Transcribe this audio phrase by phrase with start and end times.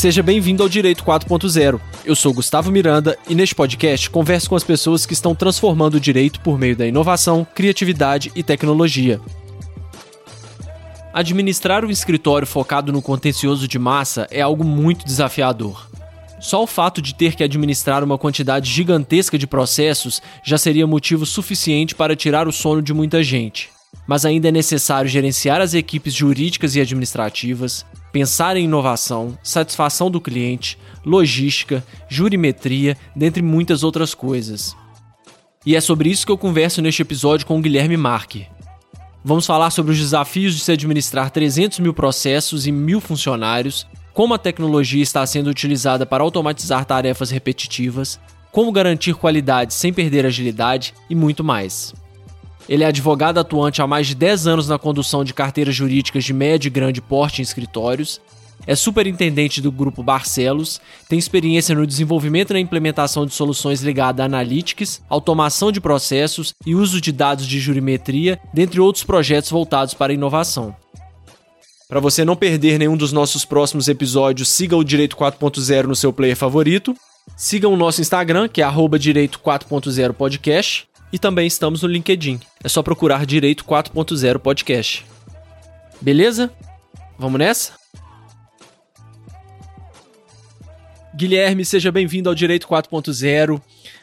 [0.00, 1.78] Seja bem-vindo ao Direito 4.0.
[2.06, 6.00] Eu sou Gustavo Miranda e neste podcast converso com as pessoas que estão transformando o
[6.00, 9.20] direito por meio da inovação, criatividade e tecnologia.
[11.12, 15.86] Administrar um escritório focado no contencioso de massa é algo muito desafiador.
[16.40, 21.26] Só o fato de ter que administrar uma quantidade gigantesca de processos já seria motivo
[21.26, 23.68] suficiente para tirar o sono de muita gente.
[24.06, 30.20] Mas ainda é necessário gerenciar as equipes jurídicas e administrativas, pensar em inovação, satisfação do
[30.20, 34.76] cliente, logística, jurimetria, dentre muitas outras coisas.
[35.64, 38.46] E é sobre isso que eu converso neste episódio com o Guilherme Marque.
[39.22, 44.32] Vamos falar sobre os desafios de se administrar 300 mil processos e mil funcionários, como
[44.32, 48.18] a tecnologia está sendo utilizada para automatizar tarefas repetitivas,
[48.50, 51.94] como garantir qualidade sem perder agilidade e muito mais.
[52.70, 56.32] Ele é advogado atuante há mais de 10 anos na condução de carteiras jurídicas de
[56.32, 58.20] médio e grande porte em escritórios,
[58.64, 64.22] é superintendente do grupo Barcelos, tem experiência no desenvolvimento e na implementação de soluções ligadas
[64.22, 69.92] a analytics, automação de processos e uso de dados de jurimetria, dentre outros projetos voltados
[69.94, 70.76] para a inovação.
[71.88, 76.12] Para você não perder nenhum dos nossos próximos episódios, siga o Direito 4.0 no seu
[76.12, 76.94] player favorito.
[77.36, 78.64] Siga o nosso Instagram, que é
[78.98, 80.89] Direito 4.0 Podcast.
[81.12, 82.38] E também estamos no LinkedIn.
[82.62, 85.04] É só procurar Direito 4.0 Podcast.
[86.00, 86.52] Beleza?
[87.18, 87.72] Vamos nessa?
[91.14, 93.60] Guilherme, seja bem-vindo ao Direito 4.0.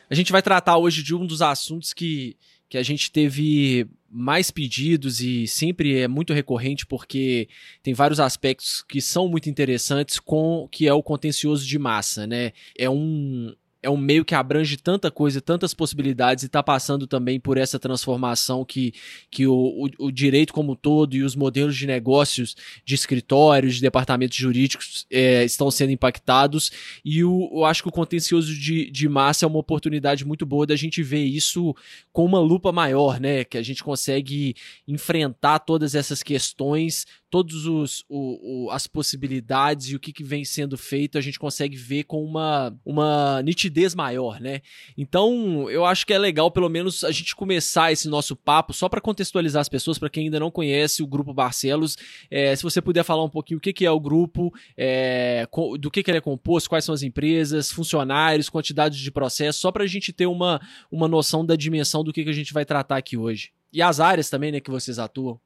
[0.10, 2.36] A gente vai tratar hoje de um dos assuntos que,
[2.70, 7.48] que a gente teve mais pedidos e sempre é muito recorrente porque
[7.82, 12.52] tem vários aspectos que são muito interessantes com que é o contencioso de massa, né?
[12.78, 13.54] É um
[13.88, 17.80] é um meio que abrange tanta coisa, tantas possibilidades e está passando também por essa
[17.80, 18.94] transformação que,
[19.32, 23.82] que o, o, o, direito como todo e os modelos de negócios de escritórios, de
[23.82, 26.70] departamentos jurídicos é, estão sendo impactados
[27.04, 30.68] e o, eu acho que o contencioso de, de massa é uma oportunidade muito boa
[30.68, 31.74] da gente ver isso
[32.12, 33.46] com uma lupa maior, né?
[33.46, 34.54] Que a gente consegue
[34.86, 40.46] enfrentar todas essas questões todos os o, o, as possibilidades e o que, que vem
[40.46, 44.62] sendo feito a gente consegue ver com uma, uma nitidez maior, né?
[44.98, 48.88] Então eu acho que é legal pelo menos a gente começar esse nosso papo só
[48.90, 51.98] para contextualizar as pessoas para quem ainda não conhece o grupo Barcelos,
[52.30, 55.48] é, se você puder falar um pouquinho o que, que é o grupo, é,
[55.80, 59.72] do que, que ele é composto, quais são as empresas, funcionários, quantidade de processos, só
[59.72, 60.62] para a gente ter uma,
[60.92, 63.52] uma noção da dimensão do que, que a gente vai tratar aqui hoje.
[63.72, 65.40] E as áreas também, né, que vocês atuam.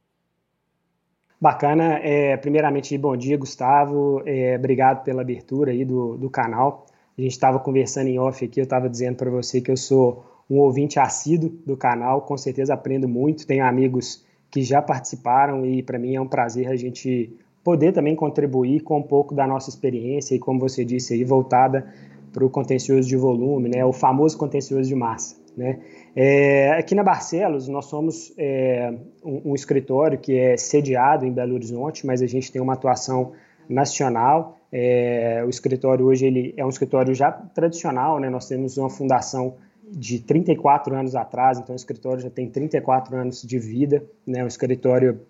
[1.41, 1.99] Bacana.
[2.03, 4.21] É, primeiramente, bom dia, Gustavo.
[4.27, 6.85] É, obrigado pela abertura aí do, do canal.
[7.17, 10.23] A gente estava conversando em off aqui, eu estava dizendo para você que eu sou
[10.47, 13.47] um ouvinte assíduo do canal, com certeza aprendo muito.
[13.47, 18.15] Tenho amigos que já participaram e para mim é um prazer a gente poder também
[18.15, 21.91] contribuir com um pouco da nossa experiência e, como você disse aí, voltada
[22.31, 25.37] para o contencioso de volume, né, o famoso contencioso de massa.
[25.57, 25.79] Né?
[26.15, 31.53] É, aqui na Barcelos, nós somos é, um, um, escritório que é sediado em Belo
[31.53, 33.31] Horizonte, mas a gente tem uma atuação
[33.69, 34.57] nacional.
[34.71, 38.29] É, o escritório hoje ele é um escritório já tradicional, né?
[38.29, 39.55] nós temos uma fundação
[39.89, 44.43] de 34 anos atrás, então o escritório já tem 34 anos de vida, né?
[44.43, 45.21] um escritório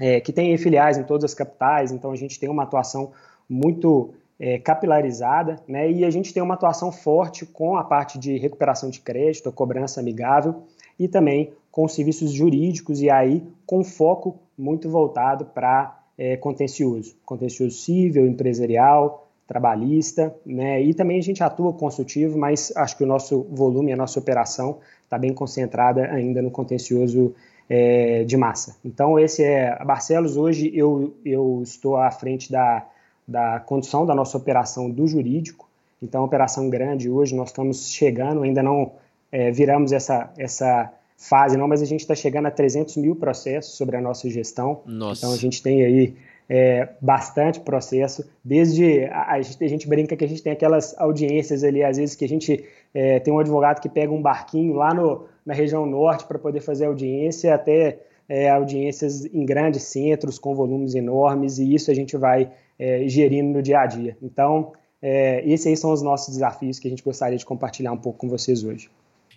[0.00, 3.12] é, que tem filiais em todas as capitais, então a gente tem uma atuação
[3.48, 5.90] muito é, capilarizada, né?
[5.90, 10.00] E a gente tem uma atuação forte com a parte de recuperação de crédito, cobrança
[10.00, 10.62] amigável
[10.98, 17.76] e também com serviços jurídicos e aí com foco muito voltado para é, contencioso, contencioso
[17.76, 20.82] civil, empresarial, trabalhista, né?
[20.82, 24.78] E também a gente atua consultivo, mas acho que o nosso volume, a nossa operação
[25.04, 27.34] está bem concentrada ainda no contencioso
[27.68, 28.76] é, de massa.
[28.84, 30.36] Então esse é a Barcelos.
[30.36, 32.86] Hoje eu, eu estou à frente da
[33.26, 35.68] da condução da nossa operação do jurídico.
[36.02, 38.92] Então, operação grande hoje, nós estamos chegando, ainda não
[39.30, 43.76] é, viramos essa, essa fase, não, mas a gente está chegando a 300 mil processos
[43.76, 44.80] sobre a nossa gestão.
[44.84, 45.20] Nossa.
[45.20, 46.14] Então, a gente tem aí
[46.48, 50.98] é, bastante processo, desde a, a, gente, a, gente, brinca que a gente tem aquelas
[50.98, 54.74] audiências ali, às vezes que a gente é, tem um advogado que pega um barquinho
[54.74, 60.38] lá no, na região norte para poder fazer audiência, até é, audiências em grandes centros
[60.38, 64.16] com volumes enormes, e isso a gente vai é, gerindo no dia a dia.
[64.22, 67.96] Então, é, esses aí são os nossos desafios que a gente gostaria de compartilhar um
[67.96, 68.90] pouco com vocês hoje.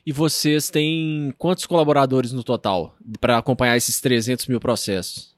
[0.05, 5.35] E vocês têm quantos colaboradores no total para acompanhar esses 300 mil processos?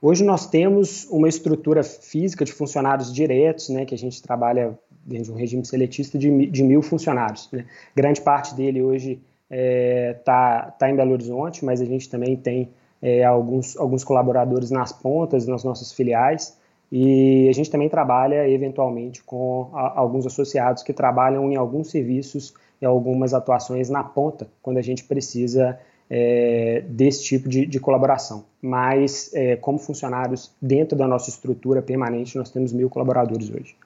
[0.00, 5.24] Hoje nós temos uma estrutura física de funcionários diretos, né, que a gente trabalha dentro
[5.24, 7.48] de um regime seletista de, de mil funcionários.
[7.52, 7.66] Né?
[7.94, 9.20] Grande parte dele hoje
[9.50, 12.70] está é, tá, tá em Belo Horizonte, mas a gente também tem
[13.02, 16.56] é, alguns, alguns colaboradores nas pontas, nas nossas filiais.
[16.90, 22.52] E a gente também trabalha, eventualmente, com a, alguns associados que trabalham em alguns serviços
[22.82, 25.78] e algumas atuações na ponta, quando a gente precisa
[26.08, 28.44] é, desse tipo de, de colaboração.
[28.60, 33.76] Mas, é, como funcionários dentro da nossa estrutura permanente, nós temos mil colaboradores hoje.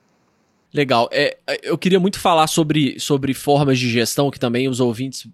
[0.72, 1.08] Legal.
[1.12, 5.28] É, eu queria muito falar sobre, sobre formas de gestão, que também os ouvintes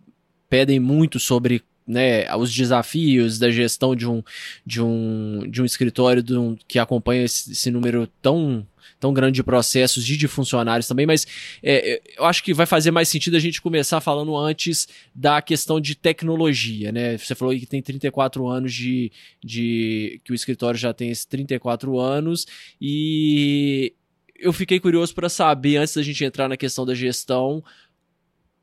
[0.49, 4.23] pedem muito sobre né, os desafios da gestão de um,
[4.65, 8.65] de um, de um escritório de um, que acompanha esse, esse, número tão,
[9.01, 11.27] tão grande de processos de, de funcionários também, mas
[11.63, 15.81] é, eu acho que vai fazer mais sentido a gente começar falando antes da questão
[15.81, 17.19] de tecnologia, né?
[17.19, 19.11] Você falou que tem 34 anos de,
[19.45, 22.47] de que o escritório já tem esses 34 anos
[22.81, 23.93] e
[24.39, 27.63] eu fiquei curioso para saber antes da gente entrar na questão da gestão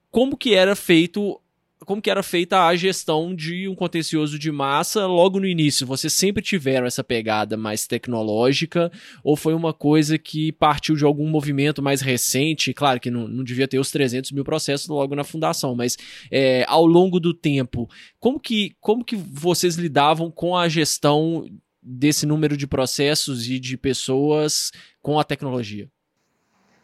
[0.10, 1.40] como que era feito
[1.88, 5.88] como que era feita a gestão de um contencioso de massa logo no início?
[5.88, 8.92] Vocês sempre tiveram essa pegada mais tecnológica
[9.24, 12.74] ou foi uma coisa que partiu de algum movimento mais recente?
[12.74, 15.96] Claro que não, não devia ter os 300 mil processos logo na fundação, mas
[16.30, 17.90] é, ao longo do tempo,
[18.20, 21.50] como que, como que vocês lidavam com a gestão
[21.82, 25.90] desse número de processos e de pessoas com a tecnologia?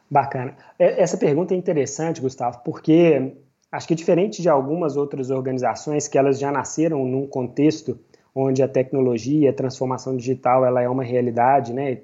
[0.09, 0.55] Bacana.
[0.79, 3.35] É, essa pergunta é interessante, Gustavo, porque
[3.74, 7.98] Acho que diferente de algumas outras organizações que elas já nasceram num contexto
[8.36, 11.98] onde a tecnologia, a transformação digital, ela é uma realidade, né,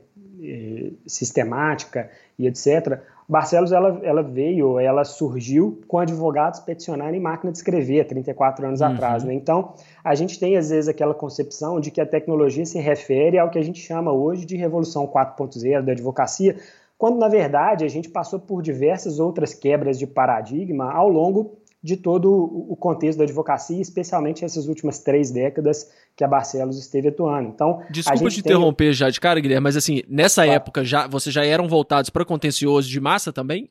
[1.06, 3.00] sistemática e etc.
[3.28, 8.88] Barcelos ela, ela veio, ela surgiu com advogados peticionarem máquina de escrever 34 anos uhum.
[8.88, 9.24] atrás.
[9.24, 9.36] Né?
[9.36, 13.52] Então, a gente tem às vezes aquela concepção de que a tecnologia se refere ao
[13.52, 16.56] que a gente chama hoje de revolução 4.0 da advocacia,
[16.98, 21.96] quando na verdade a gente passou por diversas outras quebras de paradigma ao longo de
[21.96, 27.48] todo o contexto da advocacia, especialmente essas últimas três décadas que a Barcelos esteve atuando.
[27.48, 28.52] Então, desculpa te tem...
[28.52, 32.26] interromper já de cara, Guilherme, mas assim, nessa época já vocês já eram voltados para
[32.26, 33.70] contencioso de massa também?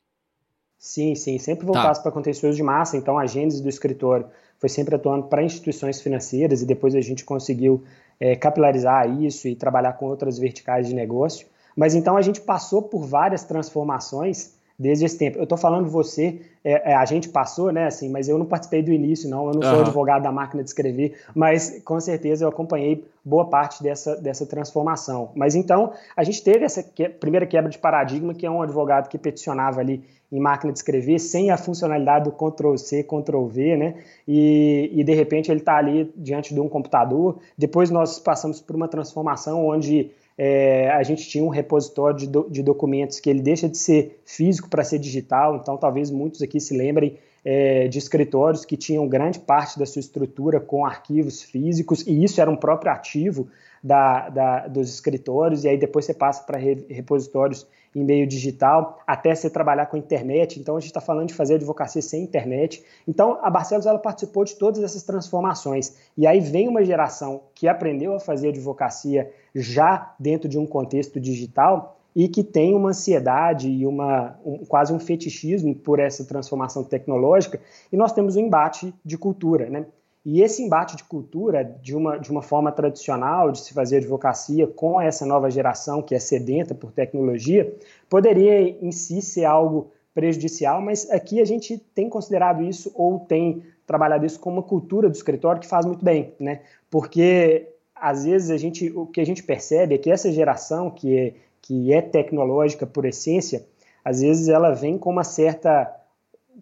[0.79, 2.03] Sim, sim, sempre voltados tá.
[2.05, 2.97] para contencioso de massa.
[2.97, 4.27] Então, a gênese do escritório
[4.59, 7.85] foi sempre atuando para instituições financeiras e depois a gente conseguiu
[8.19, 11.47] é, capilarizar isso e trabalhar com outras verticais de negócio.
[11.77, 15.39] Mas então a gente passou por várias transformações desde esse tempo.
[15.39, 18.83] Eu estou falando você, é, é, a gente passou, né, assim, mas eu não participei
[18.83, 19.49] do início, não.
[19.49, 19.81] Eu não sou uhum.
[19.81, 25.31] advogado da máquina de escrever, mas com certeza eu acompanhei boa parte dessa, dessa transformação.
[25.35, 29.09] Mas então, a gente teve essa que, primeira quebra de paradigma, que é um advogado
[29.09, 33.95] que peticionava ali em máquina de escrever, sem a funcionalidade do Ctrl-C, Ctrl-V, né?
[34.27, 37.39] E, e de repente ele está ali diante de um computador.
[37.57, 42.49] Depois nós passamos por uma transformação onde é, a gente tinha um repositório de, do,
[42.49, 46.61] de, documentos que ele deixa de ser físico para ser digital, então talvez muitos aqui
[46.61, 52.07] se lembrem é, de escritórios que tinham grande parte da sua estrutura com arquivos físicos,
[52.07, 53.49] e isso era um próprio ativo
[53.83, 57.67] da, da, dos escritórios, e aí depois você passa para re, repositórios
[57.99, 60.59] em meio digital, até você trabalhar com internet.
[60.59, 62.85] Então, a gente está falando de fazer advocacia sem internet.
[63.07, 65.97] Então, a Barcelos ela participou de todas essas transformações.
[66.17, 71.21] E aí vem uma geração que aprendeu a fazer advocacia já dentro de um contexto
[71.21, 76.83] digital e que tem uma ansiedade e uma, um, quase um fetichismo por essa transformação
[76.83, 77.61] tecnológica.
[77.93, 79.87] E nós temos um embate de cultura, né?
[80.31, 84.67] E esse embate de cultura, de uma, de uma forma tradicional de se fazer advocacia
[84.67, 87.75] com essa nova geração que é sedenta por tecnologia,
[88.11, 93.63] poderia em si ser algo prejudicial, mas aqui a gente tem considerado isso ou tem
[93.87, 96.61] trabalhado isso como uma cultura do escritório que faz muito bem, né?
[96.91, 101.17] Porque às vezes a gente, o que a gente percebe é que essa geração que
[101.19, 103.65] é, que é tecnológica por essência,
[104.05, 105.91] às vezes ela vem com uma certa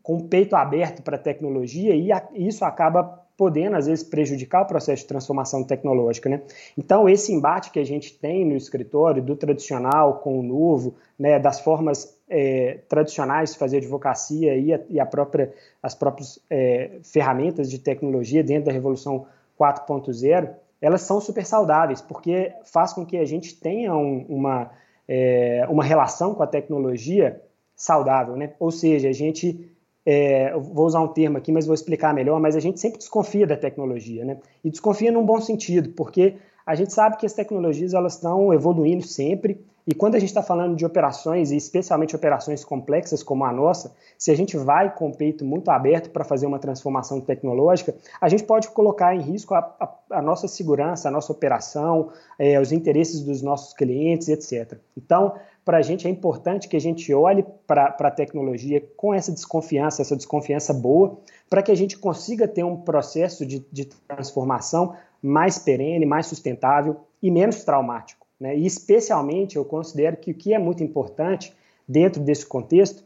[0.04, 4.02] com o peito aberto para a tecnologia e, a, e isso acaba podendo, às vezes,
[4.02, 6.28] prejudicar o processo de transformação tecnológica.
[6.28, 6.42] Né?
[6.76, 11.38] Então, esse embate que a gente tem no escritório, do tradicional com o novo, né,
[11.38, 15.52] das formas é, tradicionais de fazer advocacia e, a, e a própria,
[15.82, 19.26] as próprias é, ferramentas de tecnologia dentro da Revolução
[19.60, 20.50] 4.0,
[20.80, 24.70] elas são super saudáveis, porque faz com que a gente tenha um, uma,
[25.06, 27.40] é, uma relação com a tecnologia
[27.74, 28.34] saudável.
[28.36, 28.52] Né?
[28.58, 29.75] Ou seja, a gente
[30.06, 33.44] é, vou usar um termo aqui, mas vou explicar melhor, mas a gente sempre desconfia
[33.44, 34.38] da tecnologia, né?
[34.62, 39.04] E desconfia num bom sentido, porque a gente sabe que as tecnologias elas estão evoluindo
[39.04, 43.52] sempre, e quando a gente está falando de operações, e especialmente operações complexas como a
[43.52, 47.94] nossa, se a gente vai com o peito muito aberto para fazer uma transformação tecnológica,
[48.20, 52.60] a gente pode colocar em risco a, a, a nossa segurança, a nossa operação, é,
[52.60, 54.76] os interesses dos nossos clientes, etc.
[54.96, 59.30] Então, para a gente é importante que a gente olhe para a tecnologia com essa
[59.30, 64.96] desconfiança, essa desconfiança boa, para que a gente consiga ter um processo de, de transformação
[65.22, 68.25] mais perene, mais sustentável e menos traumático.
[68.40, 68.56] Né?
[68.56, 71.52] E, especialmente, eu considero que o que é muito importante
[71.88, 73.04] dentro desse contexto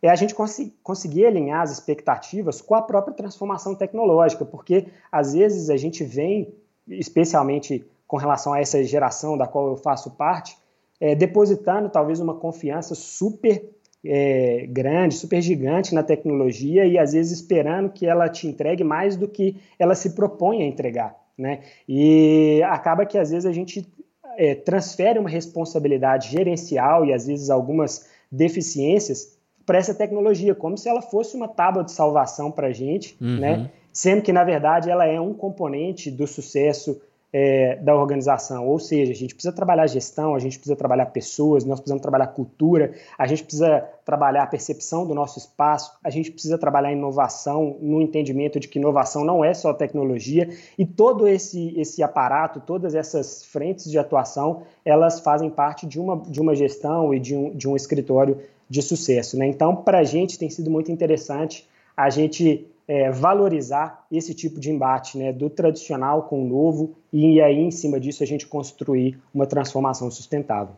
[0.00, 5.32] é a gente cons conseguir alinhar as expectativas com a própria transformação tecnológica, porque, às
[5.32, 6.52] vezes, a gente vem,
[6.88, 10.58] especialmente com relação a essa geração da qual eu faço parte,
[11.00, 13.64] é, depositando talvez uma confiança super
[14.04, 19.16] é, grande, super gigante na tecnologia e às vezes esperando que ela te entregue mais
[19.16, 21.16] do que ela se propõe a entregar.
[21.38, 21.60] Né?
[21.88, 23.88] E acaba que às vezes a gente
[24.36, 30.88] é, transfere uma responsabilidade gerencial e às vezes algumas deficiências para essa tecnologia, como se
[30.88, 33.38] ela fosse uma tábua de salvação para a gente, uhum.
[33.38, 33.70] né?
[33.92, 37.00] sendo que na verdade ela é um componente do sucesso
[37.32, 38.68] é, da organização.
[38.68, 42.26] Ou seja, a gente precisa trabalhar gestão, a gente precisa trabalhar pessoas, nós precisamos trabalhar
[42.28, 47.78] cultura, a gente precisa trabalhar a percepção do nosso espaço, a gente precisa trabalhar inovação,
[47.80, 52.94] no entendimento de que inovação não é só tecnologia, e todo esse, esse aparato, todas
[52.94, 57.50] essas frentes de atuação, elas fazem parte de uma, de uma gestão e de um,
[57.50, 59.38] de um escritório de sucesso.
[59.38, 59.46] Né?
[59.46, 64.70] Então, para a gente tem sido muito interessante a gente é, valorizar esse tipo de
[64.70, 69.18] embate, né, do tradicional com o novo, e aí em cima disso a gente construir
[69.32, 70.74] uma transformação sustentável.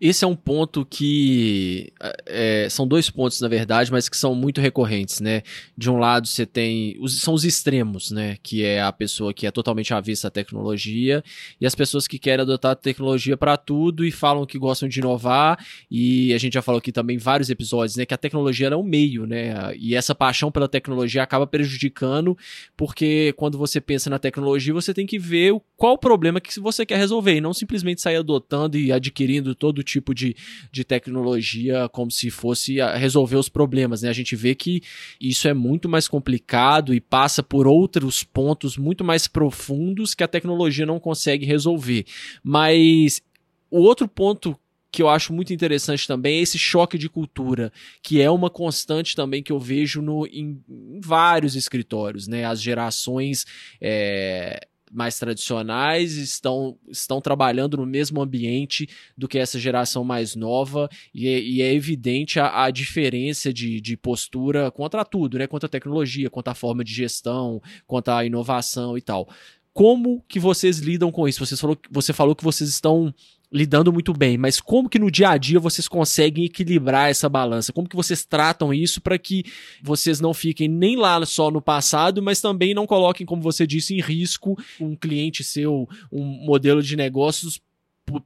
[0.00, 1.92] Esse é um ponto que.
[2.26, 5.42] É, são dois pontos, na verdade, mas que são muito recorrentes, né?
[5.76, 6.96] De um lado, você tem.
[7.00, 8.36] Os, são os extremos, né?
[8.42, 11.22] Que é a pessoa que é totalmente avessa à tecnologia
[11.60, 15.58] e as pessoas que querem adotar tecnologia para tudo e falam que gostam de inovar.
[15.90, 18.06] E a gente já falou aqui também vários episódios, né?
[18.06, 19.74] Que a tecnologia é um meio, né?
[19.76, 22.38] E essa paixão pela tecnologia acaba prejudicando,
[22.76, 26.86] porque quando você pensa na tecnologia, você tem que ver qual o problema que você
[26.86, 30.36] quer resolver e não simplesmente sair adotando e adquirindo todo tipo de,
[30.70, 34.08] de tecnologia como se fosse resolver os problemas, né?
[34.08, 34.82] A gente vê que
[35.20, 40.28] isso é muito mais complicado e passa por outros pontos muito mais profundos que a
[40.28, 42.04] tecnologia não consegue resolver.
[42.42, 43.22] Mas
[43.70, 44.58] o outro ponto
[44.90, 47.70] que eu acho muito interessante também é esse choque de cultura,
[48.02, 52.44] que é uma constante também que eu vejo no, em, em vários escritórios, né?
[52.44, 53.44] As gerações
[53.80, 60.88] é, mais tradicionais estão, estão trabalhando no mesmo ambiente do que essa geração mais nova
[61.14, 65.46] e, é, e é evidente a, a, diferença de, de postura contra tudo, né?
[65.46, 69.28] Contra a tecnologia, contra a forma de gestão, contra a inovação e tal.
[69.72, 71.44] Como que vocês lidam com isso?
[71.44, 73.14] Você falou, você falou que vocês estão
[73.50, 77.72] lidando muito bem, mas como que no dia a dia vocês conseguem equilibrar essa balança?
[77.72, 79.44] Como que vocês tratam isso para que
[79.82, 83.94] vocês não fiquem nem lá só no passado, mas também não coloquem, como você disse,
[83.94, 87.60] em risco um cliente seu, um modelo de negócios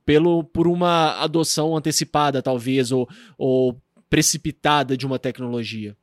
[0.04, 3.76] pelo por uma adoção antecipada talvez ou, ou
[4.10, 5.96] precipitada de uma tecnologia?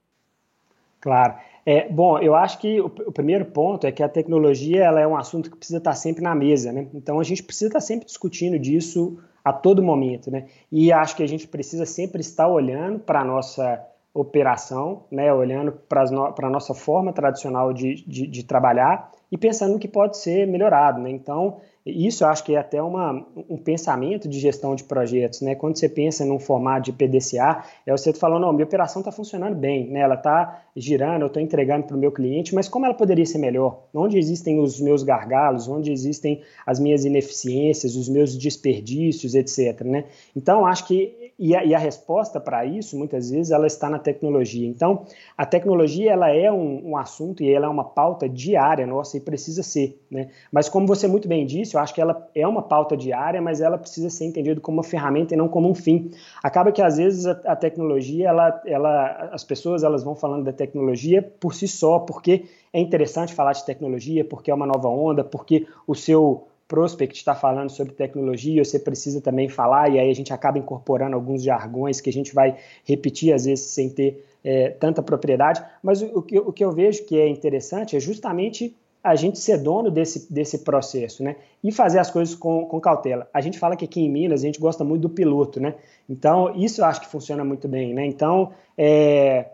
[1.02, 1.36] Claro.
[1.72, 5.06] É, bom, eu acho que o, o, primeiro ponto é que a tecnologia ela é
[5.06, 6.88] um assunto que precisa estar sempre na mesa, né?
[6.96, 10.48] Então a gente precisa estar sempre discutindo disso a todo momento, né?
[10.72, 15.32] E acho que a gente precisa sempre estar olhando para a nossa operação, né?
[15.32, 20.18] Olhando para a nossa forma tradicional de, de, de trabalhar e pensando no que pode
[20.18, 21.12] ser melhorado, né?
[21.12, 25.56] Então isso eu acho que é até uma, um pensamento de gestão de projetos, né?
[25.56, 29.56] Quando você pensa num formato de PDCA, é você falando, não, minha operação está funcionando
[29.56, 30.02] bem, né?
[30.02, 33.38] Ela está girando, eu estou entregando para o meu cliente, mas como ela poderia ser
[33.38, 33.84] melhor?
[33.94, 39.82] Onde existem os meus gargalos, onde existem as minhas ineficiências, os meus desperdícios, etc.
[39.82, 40.06] Né?
[40.36, 43.98] Então, acho que e a, e a resposta para isso, muitas vezes, ela está na
[43.98, 44.68] tecnologia.
[44.68, 45.06] Então,
[45.38, 49.22] a tecnologia ela é um, um, assunto e ela é uma pauta diária nossa e
[49.22, 49.98] precisa ser.
[50.12, 50.28] Né?
[50.52, 53.62] Mas como você muito bem disse, eu acho que ela é uma pauta diária, mas
[53.62, 56.12] ela precisa ser entendida como uma ferramenta e não como um fim.
[56.44, 60.52] Acaba que às vezes a, a tecnologia, ela, ela, as pessoas elas vão falando da
[60.52, 65.24] tecnologia por si só, porque é interessante falar de tecnologia, porque é uma nova onda,
[65.24, 70.14] porque o seu prospect está falando sobre tecnologia, você precisa também falar, e aí a
[70.14, 74.70] gente acaba incorporando alguns jargões que a gente vai repetir às vezes sem ter é,
[74.70, 75.62] tanta propriedade.
[75.84, 79.90] Mas o, o, que, eu vejo que é interessante é justamente a gente ser dono
[79.90, 81.38] desse, desse processo, né?
[81.64, 83.28] E fazer as coisas com, com cautela.
[83.34, 85.74] A gente fala que aqui em Minas a gente gosta muito do piloto, né?
[86.08, 88.06] Então, isso eu acho que funciona muito bem, né?
[88.06, 89.46] Então, é,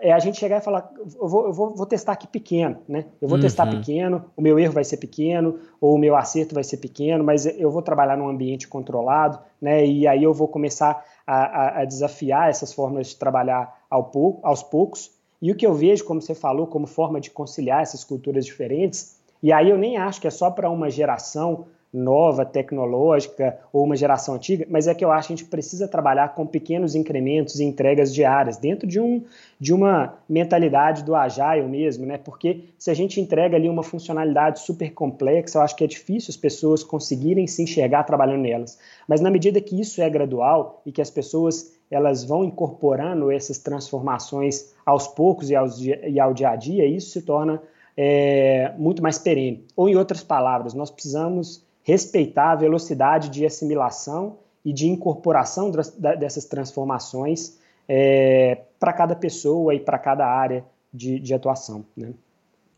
[0.00, 3.06] é a gente chegar e falar, eu vou, eu vou, vou testar aqui pequeno, né?
[3.20, 3.42] Eu vou uhum.
[3.42, 7.24] testar pequeno, o meu erro vai ser pequeno, ou o meu acerto vai ser pequeno,
[7.24, 9.86] mas eu vou trabalhar num ambiente controlado, né?
[9.86, 14.46] E aí eu vou começar a, a, a desafiar essas formas de trabalhar ao pouco,
[14.46, 15.10] aos poucos.
[15.40, 19.16] E o que eu vejo, como você falou, como forma de conciliar essas culturas diferentes,
[19.42, 23.96] e aí eu nem acho que é só para uma geração nova, tecnológica ou uma
[23.96, 27.58] geração antiga, mas é que eu acho que a gente precisa trabalhar com pequenos incrementos
[27.58, 29.24] e entregas diárias, dentro de, um,
[29.58, 32.18] de uma mentalidade do agile mesmo, né?
[32.18, 36.30] Porque se a gente entrega ali uma funcionalidade super complexa, eu acho que é difícil
[36.30, 38.78] as pessoas conseguirem se enxergar trabalhando nelas.
[39.08, 43.58] Mas na medida que isso é gradual e que as pessoas elas vão incorporando essas
[43.58, 47.62] transformações aos poucos e, aos, e ao dia a dia, isso se torna
[47.96, 49.64] é, muito mais perene.
[49.74, 56.44] Ou, em outras palavras, nós precisamos respeitar a velocidade de assimilação e de incorporação dessas
[56.44, 61.86] transformações é, para cada pessoa e para cada área de, de atuação.
[61.96, 62.12] Né?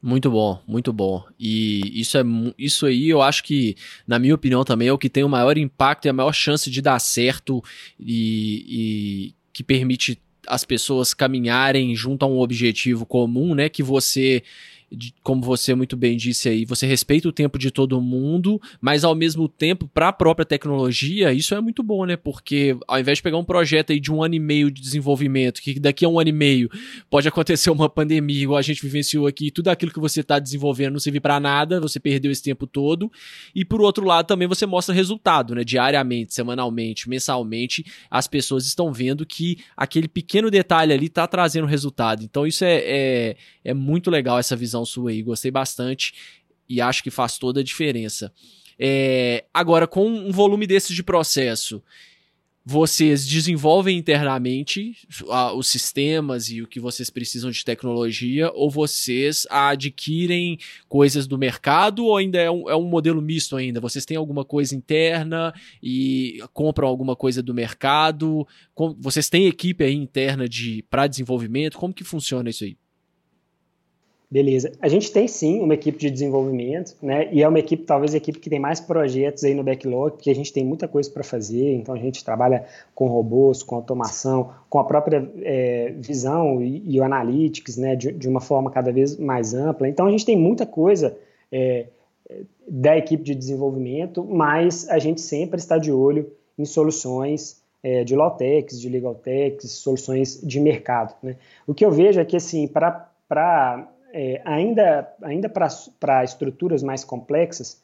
[0.02, 1.24] Muito bom, muito bom.
[1.40, 2.22] E isso é
[2.58, 5.56] isso aí, eu acho que, na minha opinião, também é o que tem o maior
[5.56, 7.64] impacto e a maior chance de dar certo
[7.98, 13.70] e, e que permite as pessoas caminharem junto a um objetivo comum, né?
[13.70, 14.42] Que você
[15.23, 19.14] como você muito bem disse aí, você respeita o tempo de todo mundo, mas ao
[19.14, 22.16] mesmo tempo, para a própria tecnologia, isso é muito bom, né?
[22.16, 25.61] Porque ao invés de pegar um projeto aí de um ano e meio de desenvolvimento,
[25.61, 26.71] que daqui a um ano e meio
[27.11, 30.95] pode acontecer uma pandemia, igual a gente vivenciou aqui, tudo aquilo que você está desenvolvendo
[30.95, 33.12] não serve para nada, você perdeu esse tempo todo.
[33.54, 35.64] E por outro lado, também você mostra resultado, né?
[35.64, 42.25] Diariamente, semanalmente, mensalmente, as pessoas estão vendo que aquele pequeno detalhe ali está trazendo resultado.
[42.25, 45.23] Então, isso é, é, é muito legal, essa visão sua aí.
[45.23, 46.14] Gostei bastante
[46.68, 48.32] e acho que faz toda a diferença.
[48.78, 51.82] É, agora, com um volume desses de processo,
[52.70, 54.94] vocês desenvolvem internamente
[55.56, 62.04] os sistemas e o que vocês precisam de tecnologia, ou vocês adquirem coisas do mercado,
[62.04, 63.80] ou ainda é um, é um modelo misto ainda?
[63.80, 68.47] Vocês têm alguma coisa interna e compram alguma coisa do mercado?
[68.99, 71.78] vocês têm equipe aí interna de para desenvolvimento?
[71.78, 72.76] Como que funciona isso aí?
[74.30, 74.73] Beleza.
[74.82, 77.32] A gente tem sim uma equipe de desenvolvimento, né?
[77.32, 80.28] E é uma equipe, talvez a equipe que tem mais projetos aí no backlog, porque
[80.28, 81.73] a gente tem muita coisa para fazer.
[81.75, 87.00] Então a gente trabalha com robôs, com automação, com a própria é, visão e, e,
[87.00, 87.97] o analytics, né?
[87.97, 89.88] De, de, uma forma cada vez mais ampla.
[89.88, 91.16] Então a gente tem muita coisa
[91.50, 91.87] é,
[92.68, 98.14] da equipe de desenvolvimento, mas a gente sempre está de olho em soluções é, de
[98.14, 101.14] Lawtex, de Legaltex, soluções de mercado.
[101.22, 101.37] Né?
[101.66, 107.83] O que eu vejo é que assim para é, ainda, ainda para estruturas mais complexas,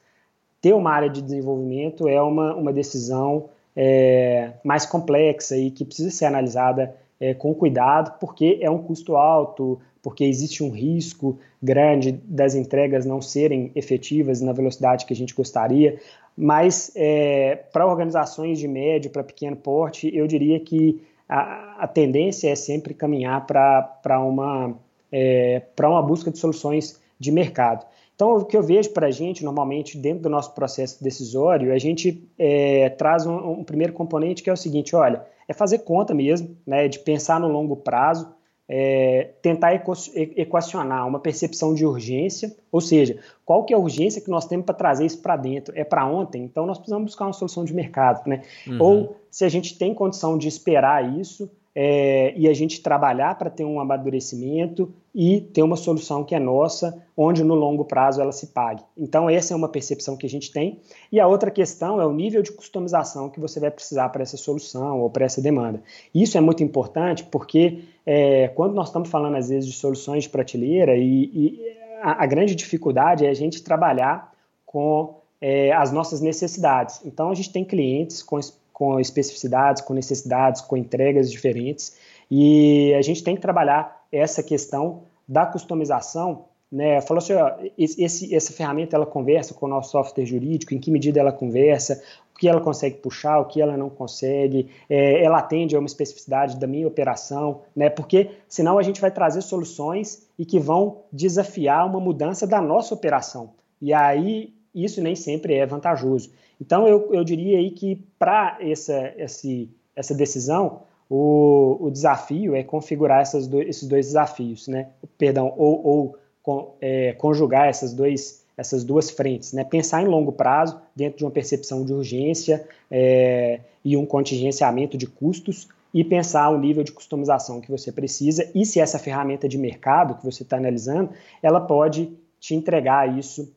[0.61, 6.11] ter uma área de desenvolvimento é uma, uma decisão é, mais complexa e que precisa
[6.11, 12.13] ser analisada é, com cuidado, porque é um custo alto, porque existe um risco grande
[12.13, 15.99] das entregas não serem efetivas na velocidade que a gente gostaria.
[16.37, 22.49] Mas é, para organizações de médio para pequeno porte, eu diria que a, a tendência
[22.51, 24.75] é sempre caminhar para uma
[25.17, 27.87] é, para uma busca de soluções de mercado.
[28.17, 31.79] Então, o que eu vejo para a gente, normalmente, dentro do nosso processo decisório, a
[31.79, 36.13] gente é, traz um, um, primeiro componente que é o seguinte: olha, é fazer conta
[36.13, 38.29] mesmo, né, de pensar no longo prazo,
[38.69, 44.31] é, tentar equacionar uma percepção de urgência, ou seja, qual que é a urgência que
[44.31, 45.73] nós temos para trazer isso para dentro?
[45.77, 46.43] É para ontem?
[46.43, 48.29] Então, nós precisamos buscar uma solução de mercado.
[48.29, 48.43] Né?
[48.67, 48.79] Uhum.
[48.81, 53.51] Ou se a gente tem condição de esperar isso, é, e a gente trabalhar para
[53.51, 58.31] ter um amadurecimento e ter uma solução que é nossa, onde no longo prazo ela
[58.31, 58.83] se pague.
[58.97, 60.81] Então, essa é uma percepção que a gente tem.
[61.11, 64.37] E a outra questão é o nível de customização que você vai precisar para essa
[64.37, 65.83] solução ou para essa demanda.
[66.15, 70.31] Isso é muito importante porque é, quando nós estamos falando, às vezes, de soluções de
[70.31, 74.33] prateleira, e, e a, a, grande dificuldade é a gente trabalhar
[74.67, 77.01] com é, as nossas necessidades.
[77.05, 78.39] Então, a gente tem clientes com
[78.75, 81.97] com especificidades, com necessidades, com entregas diferentes.
[82.29, 86.47] E a gente tem que trabalhar essa questão da customização.
[86.71, 87.01] Né?
[87.01, 90.91] Falou assim, ó, esse, essa ferramenta ela conversa com o nosso software jurídico, em que
[90.91, 92.03] medida ela conversa,
[92.35, 95.87] o que ela consegue puxar, o que ela não consegue, é, ela atende a uma
[95.87, 97.89] especificidade da minha operação, né?
[97.89, 102.93] porque senão a gente vai trazer soluções e que vão desafiar uma mudança da nossa
[102.93, 103.51] operação.
[103.81, 106.33] E aí isso nem sempre é vantajoso.
[106.61, 112.63] Então, eu, eu diria aí que para essa, esse, essa decisão, o, o desafio é
[112.63, 114.89] configurar essas do, esses dois desafios, né?
[115.19, 119.65] Perdão, ou, ou com, é, conjugar essas, dois, essas duas frentes, né?
[119.65, 125.07] Pensar em longo prazo, dentro de uma percepção de urgência é, e um contingenciamento de
[125.07, 129.57] custos, e pensar o nível de customização que você precisa e se essa ferramenta de
[129.57, 133.55] mercado que você está analisando, ela pode te entregar isso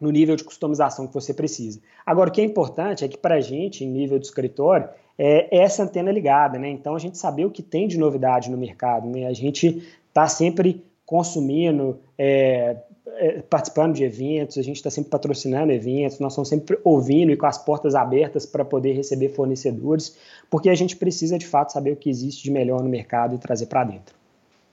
[0.00, 1.80] no nível de customização que você precisa.
[2.06, 5.58] Agora, o que é importante é que para a gente, em nível de escritório, é
[5.58, 6.70] essa antena ligada, né?
[6.70, 9.26] Então, a gente saber o que tem de novidade no mercado, né?
[9.26, 12.76] A gente está sempre consumindo, é,
[13.16, 17.36] é, participando de eventos, a gente está sempre patrocinando eventos, nós estamos sempre ouvindo e
[17.36, 20.16] com as portas abertas para poder receber fornecedores,
[20.48, 23.38] porque a gente precisa de fato saber o que existe de melhor no mercado e
[23.38, 24.19] trazer para dentro.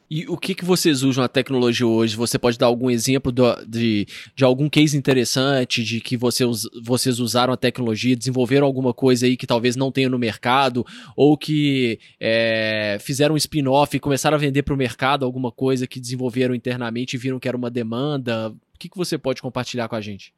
[0.09, 2.15] E o que, que vocês usam a tecnologia hoje?
[2.15, 6.45] Você pode dar algum exemplo do, de, de algum case interessante de que você,
[6.81, 11.37] vocês usaram a tecnologia, desenvolveram alguma coisa aí que talvez não tenha no mercado, ou
[11.37, 15.99] que é, fizeram um spin-off e começaram a vender para o mercado alguma coisa que
[15.99, 18.49] desenvolveram internamente e viram que era uma demanda?
[18.49, 20.33] O que, que você pode compartilhar com a gente?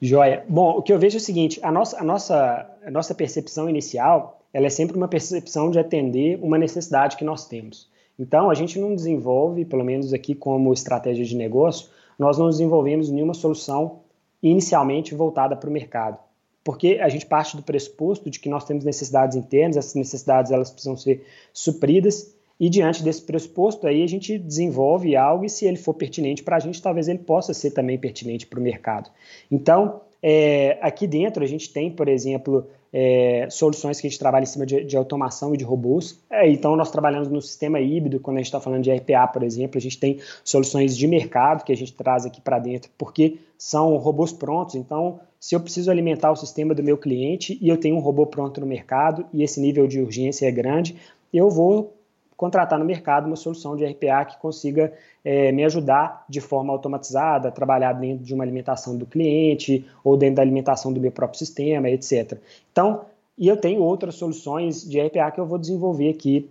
[0.00, 0.42] Joia.
[0.48, 3.68] Bom, o que eu vejo é o seguinte: a nossa, a nossa, a nossa percepção
[3.68, 7.92] inicial ela é sempre uma percepção de atender uma necessidade que nós temos.
[8.18, 13.10] Então, a gente não desenvolve, pelo menos aqui como estratégia de negócio, nós não desenvolvemos
[13.10, 14.00] nenhuma solução
[14.42, 16.18] inicialmente voltada para o mercado.
[16.62, 20.70] Porque a gente parte do pressuposto de que nós temos necessidades internas, essas necessidades elas
[20.70, 25.76] precisam ser supridas, e diante desse pressuposto aí a gente desenvolve algo e se ele
[25.76, 29.10] for pertinente para a gente, talvez ele possa ser também pertinente para o mercado.
[29.50, 32.66] Então, é, aqui dentro a gente tem, por exemplo,
[32.96, 36.22] é, soluções que a gente trabalha em cima de, de automação e de robôs.
[36.30, 39.42] É, então, nós trabalhamos no sistema híbrido, quando a gente está falando de RPA, por
[39.42, 43.38] exemplo, a gente tem soluções de mercado que a gente traz aqui para dentro, porque
[43.58, 44.76] são robôs prontos.
[44.76, 48.26] Então, se eu preciso alimentar o sistema do meu cliente e eu tenho um robô
[48.26, 50.94] pronto no mercado e esse nível de urgência é grande,
[51.32, 51.93] eu vou
[52.36, 54.92] contratar no mercado uma solução de RPA que consiga
[55.24, 60.36] é, me ajudar de forma automatizada, trabalhar dentro de uma alimentação do cliente ou dentro
[60.36, 62.38] da alimentação do meu próprio sistema, etc.
[62.72, 63.02] Então,
[63.36, 66.48] e eu tenho outras soluções de RPA que eu vou desenvolver aqui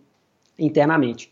[0.57, 1.31] internamente.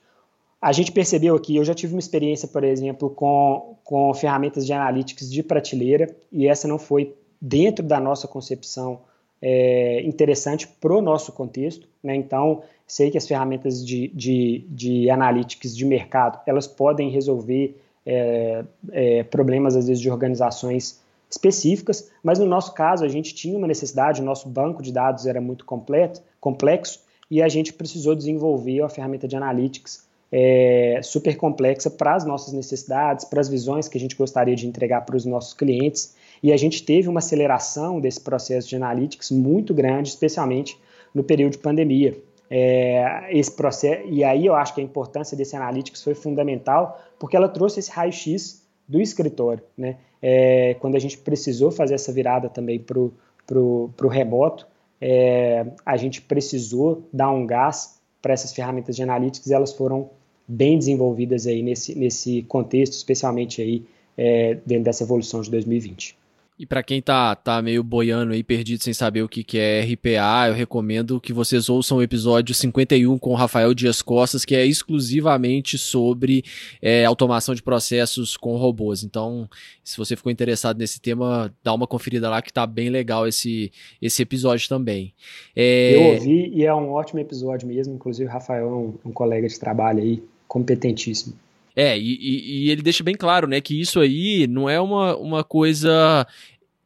[0.61, 4.71] A gente percebeu aqui, eu já tive uma experiência, por exemplo, com, com ferramentas de
[4.71, 8.99] analytics de prateleira, e essa não foi dentro da nossa concepção
[9.41, 11.87] é, interessante para o nosso contexto.
[12.03, 12.15] Né?
[12.15, 18.63] Então, sei que as ferramentas de, de, de analytics de mercado elas podem resolver é,
[18.91, 23.67] é, problemas, às vezes, de organizações específicas, mas no nosso caso a gente tinha uma
[23.67, 28.81] necessidade, o nosso banco de dados era muito completo, complexo e a gente precisou desenvolver
[28.81, 33.97] uma ferramenta de analytics é, super complexa para as nossas necessidades, para as visões que
[33.97, 37.99] a gente gostaria de entregar para os nossos clientes e a gente teve uma aceleração
[37.99, 40.77] desse processo de analytics muito grande, especialmente
[41.13, 42.17] no período de pandemia.
[42.49, 47.37] É, esse processo e aí eu acho que a importância desse analytics foi fundamental porque
[47.37, 49.97] ela trouxe esse raio-x do escritório, né?
[50.21, 54.67] É, quando a gente precisou fazer essa virada também para o remoto,
[54.99, 60.09] é, a gente precisou dar um gás para essas ferramentas de analytics elas foram
[60.47, 63.85] bem desenvolvidas aí nesse, nesse contexto, especialmente aí
[64.17, 66.17] é, dentro dessa evolução de 2020.
[66.59, 69.81] E para quem tá, tá meio boiando aí, perdido sem saber o que, que é
[69.81, 74.55] RPA, eu recomendo que vocês ouçam o episódio 51 com o Rafael Dias Costas, que
[74.55, 76.43] é exclusivamente sobre
[76.79, 79.03] é, automação de processos com robôs.
[79.03, 79.49] Então,
[79.83, 83.71] se você ficou interessado nesse tema, dá uma conferida lá que tá bem legal esse,
[83.99, 85.13] esse episódio também.
[85.55, 85.95] É...
[85.95, 87.95] Eu ouvi e é um ótimo episódio mesmo.
[87.95, 91.33] Inclusive, o Rafael é um, um colega de trabalho aí, competentíssimo.
[91.75, 95.43] É, e, e, ele deixa bem claro, né, que isso aí não é uma, uma
[95.43, 96.27] coisa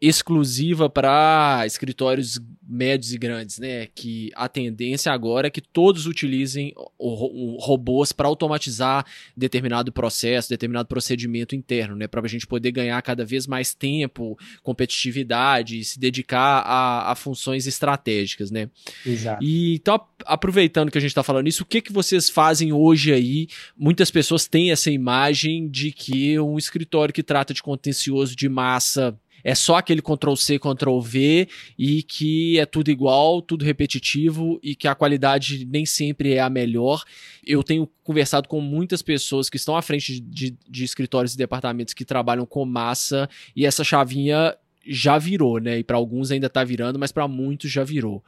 [0.08, 3.88] exclusiva para escritórios médios e grandes, né?
[3.94, 9.06] Que a tendência agora é que todos utilizem robôs para automatizar
[9.38, 12.08] determinado processo, determinado procedimento interno, né?
[12.08, 17.68] Para a gente poder ganhar cada vez mais tempo, competitividade, se dedicar a, a funções
[17.68, 18.70] estratégicas, né?
[19.06, 19.44] Exato.
[19.44, 23.14] E então, aproveitando que a gente está falando isso, o que que vocês fazem hoje
[23.14, 23.48] aí?
[23.78, 29.18] Muitas pessoas têm essa imagem de que um escritório que trata de contencioso de massa
[29.46, 34.76] é só aquele Ctrl C, Ctrl V e que é tudo igual, tudo repetitivo e
[34.76, 37.04] que a qualidade nem sempre é a melhor.
[37.46, 41.94] Eu tenho conversado com muitas pessoas que estão à frente de, de escritórios e departamentos
[41.94, 45.78] que trabalham com massa e essa chavinha já virou, né?
[45.78, 48.24] E para alguns ainda está virando, mas para muitos já virou.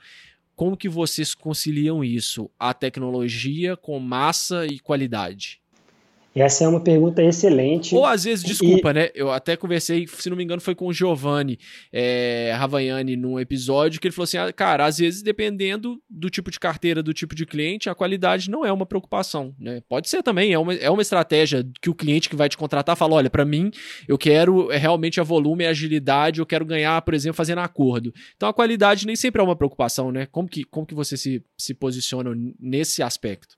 [0.55, 2.47] Como que vocês conciliam isso?
[2.59, 5.59] A tecnologia com massa e qualidade?
[6.41, 7.95] Essa é uma pergunta excelente.
[7.95, 8.93] Ou às vezes, desculpa, e...
[8.93, 9.09] né?
[9.15, 11.57] Eu até conversei, se não me engano, foi com o Giovanni
[11.91, 16.51] é, Ravaiani num episódio que ele falou assim: ah, cara, às vezes, dependendo do tipo
[16.51, 19.55] de carteira, do tipo de cliente, a qualidade não é uma preocupação.
[19.59, 19.81] Né?
[19.89, 22.95] Pode ser também, é uma, é uma estratégia que o cliente que vai te contratar
[22.95, 23.71] fala: olha, para mim,
[24.07, 28.13] eu quero é, realmente a volume e agilidade, eu quero ganhar, por exemplo, fazendo acordo.
[28.35, 30.27] Então a qualidade nem sempre é uma preocupação, né?
[30.27, 33.57] Como que, como que você se, se posiciona nesse aspecto?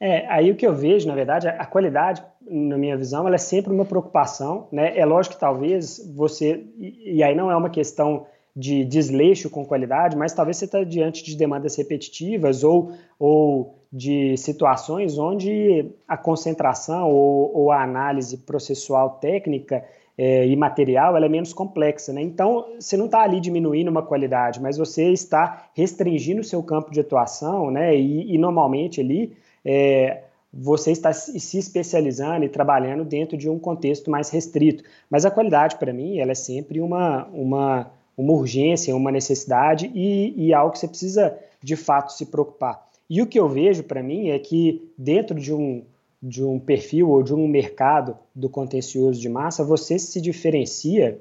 [0.00, 3.38] É, aí o que eu vejo, na verdade, a qualidade, na minha visão, ela é
[3.38, 4.96] sempre uma preocupação, né?
[4.96, 10.16] É lógico que talvez você, e aí não é uma questão de desleixo com qualidade,
[10.16, 17.08] mas talvez você está diante de demandas repetitivas ou, ou de situações onde a concentração
[17.08, 19.84] ou, ou a análise processual técnica
[20.16, 22.12] é, e material ela é menos complexa.
[22.12, 22.20] Né?
[22.20, 26.90] Então, você não está ali diminuindo uma qualidade, mas você está restringindo o seu campo
[26.90, 27.96] de atuação né?
[27.96, 29.36] e, e normalmente ali
[29.70, 34.82] é, você está se especializando e trabalhando dentro de um contexto mais restrito.
[35.10, 40.46] Mas a qualidade, para mim, ela é sempre uma, uma, uma urgência, uma necessidade e,
[40.46, 42.88] e algo que você precisa, de fato, se preocupar.
[43.10, 45.84] E o que eu vejo, para mim, é que dentro de um,
[46.22, 51.20] de um perfil ou de um mercado do contencioso de massa, você se diferencia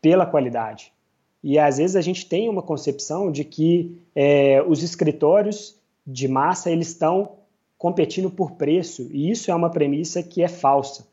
[0.00, 0.92] pela qualidade.
[1.44, 6.70] E às vezes a gente tem uma concepção de que é, os escritórios de massa
[6.70, 7.36] eles estão
[7.78, 11.06] competindo por preço, e isso é uma premissa que é falsa.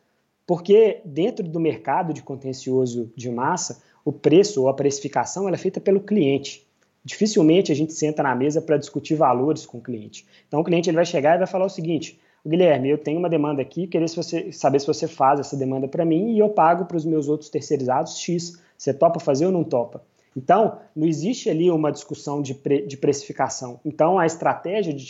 [0.46, 5.80] Porque dentro do mercado de contencioso de massa, o preço ou a precificação é feita
[5.80, 6.68] pelo cliente.
[7.04, 10.26] Dificilmente a gente senta na mesa para discutir valores com o cliente.
[10.48, 13.30] Então o cliente ele vai chegar e vai falar o seguinte: Guilherme, eu tenho uma
[13.30, 16.50] demanda aqui, queria se você, saber se você faz essa demanda para mim e eu
[16.50, 18.62] pago para os meus outros terceirizados X.
[18.78, 20.04] Você topa fazer ou não topa?
[20.36, 23.80] Então, não existe ali uma discussão de, pre, de precificação.
[23.86, 25.06] Então, a estratégia de,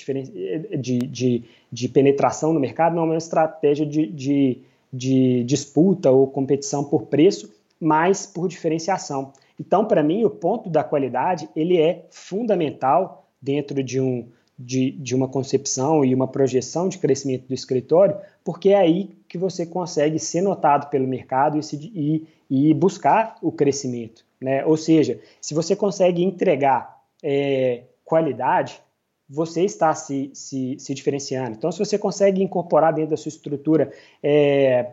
[0.77, 4.59] de, de, de, penetração no mercado não é uma estratégia de, de,
[4.91, 9.33] de disputa ou competição por preço, mas por diferenciação.
[9.59, 15.15] Então, para mim, o ponto da qualidade ele é fundamental dentro de, um, de, de
[15.15, 20.19] uma concepção e uma projeção de crescimento do escritório, porque é aí que você consegue
[20.19, 24.25] ser notado pelo mercado e, se, e, e buscar o crescimento.
[24.43, 24.65] Né?
[24.65, 28.81] Ou seja, se você consegue entregar é, qualidade,
[29.29, 31.55] você está se, se, se, diferenciando.
[31.57, 33.89] Então, se você consegue incorporar dentro da sua estrutura
[34.21, 34.91] é,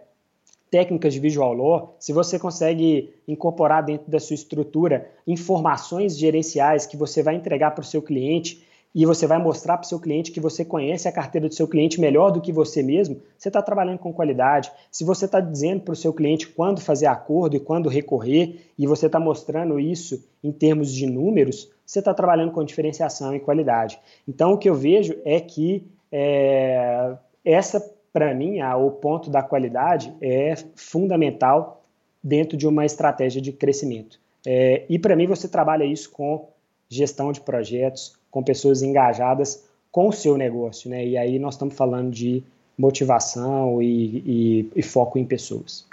[0.70, 6.96] técnicas de visual law, se você consegue incorporar dentro da sua estrutura informações gerenciais que
[6.96, 10.33] você vai entregar para o seu cliente e você vai mostrar para o seu cliente
[10.33, 13.62] que você conhece a carteira do seu cliente melhor do que você mesmo, você está
[13.62, 14.70] trabalhando com qualidade.
[14.90, 18.87] Se você está dizendo para o seu cliente quando fazer acordo e quando recorrer, e
[18.87, 23.98] você está mostrando isso em termos de números, você está trabalhando com diferenciação e qualidade.
[24.26, 27.81] Então, o que eu vejo é que é, essa,
[28.12, 31.85] para mim, a, o ponto da qualidade é fundamental
[32.22, 34.20] dentro de uma estratégia de crescimento.
[34.46, 36.48] É, e, para mim, você trabalha isso com
[36.88, 41.07] gestão de projetos, com pessoas engajadas com o seu negócio, né?
[41.07, 42.43] E aí nós estamos falando de
[42.79, 45.87] motivação e, e, e foco em pessoas.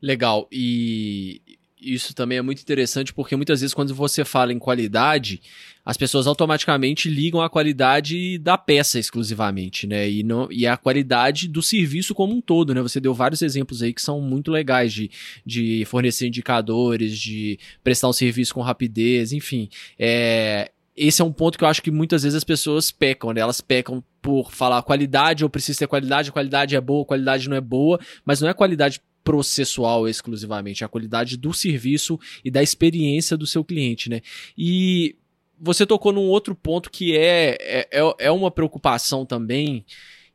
[0.00, 0.46] Legal.
[0.52, 1.40] E
[1.80, 5.40] isso também é muito interessante porque muitas vezes quando você fala em qualidade,
[5.84, 10.08] as pessoas automaticamente ligam a qualidade da peça exclusivamente, né?
[10.08, 12.82] E, não, e a qualidade do serviço como um todo, né?
[12.82, 15.10] Você deu vários exemplos aí que são muito legais de,
[15.46, 19.68] de fornecer indicadores, de prestar um serviço com rapidez, enfim.
[19.98, 23.40] É, esse é um ponto que eu acho que muitas vezes as pessoas pecam, né?
[23.40, 27.48] Elas pecam por falar qualidade, eu preciso ter qualidade, a qualidade é boa, a qualidade
[27.48, 32.50] não é boa, mas não é qualidade processual exclusivamente, é a qualidade do serviço e
[32.50, 34.20] da experiência do seu cliente, né?
[34.56, 35.14] E
[35.60, 39.84] você tocou num outro ponto que é, é, é, é uma preocupação também,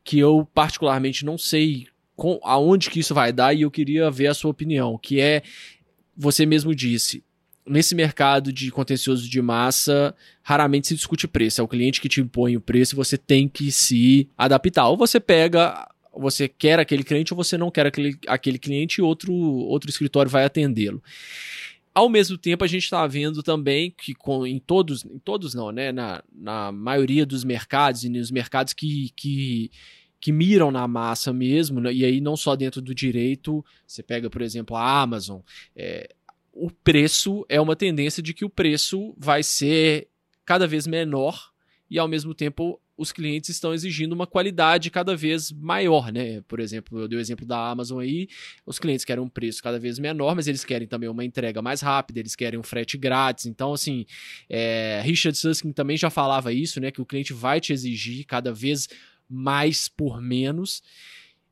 [0.03, 4.27] que eu particularmente não sei com, aonde que isso vai dar e eu queria ver
[4.27, 5.41] a sua opinião, que é,
[6.15, 7.23] você mesmo disse,
[7.65, 11.61] nesse mercado de contencioso de massa, raramente se discute preço.
[11.61, 14.87] É o cliente que te impõe o preço você tem que se adaptar.
[14.87, 19.01] Ou você pega, você quer aquele cliente ou você não quer aquele, aquele cliente e
[19.01, 21.01] outro, outro escritório vai atendê-lo.
[21.93, 25.71] Ao mesmo tempo, a gente está vendo também que com, em todos, em todos não,
[25.71, 25.91] né?
[25.91, 29.69] Na, na maioria dos mercados e nos mercados que, que,
[30.19, 31.93] que miram na massa mesmo, né?
[31.93, 35.41] e aí não só dentro do direito, você pega, por exemplo, a Amazon,
[35.75, 36.09] é,
[36.53, 40.07] o preço é uma tendência de que o preço vai ser
[40.45, 41.51] cada vez menor
[41.89, 46.41] e ao mesmo tempo os clientes estão exigindo uma qualidade cada vez maior, né?
[46.41, 48.27] Por exemplo, eu dei o exemplo da Amazon aí,
[48.67, 51.81] os clientes querem um preço cada vez menor, mas eles querem também uma entrega mais
[51.81, 53.47] rápida, eles querem um frete grátis.
[53.47, 54.05] Então, assim,
[54.47, 56.91] é, Richard Susskind também já falava isso, né?
[56.91, 58.87] Que o cliente vai te exigir cada vez
[59.27, 60.83] mais por menos.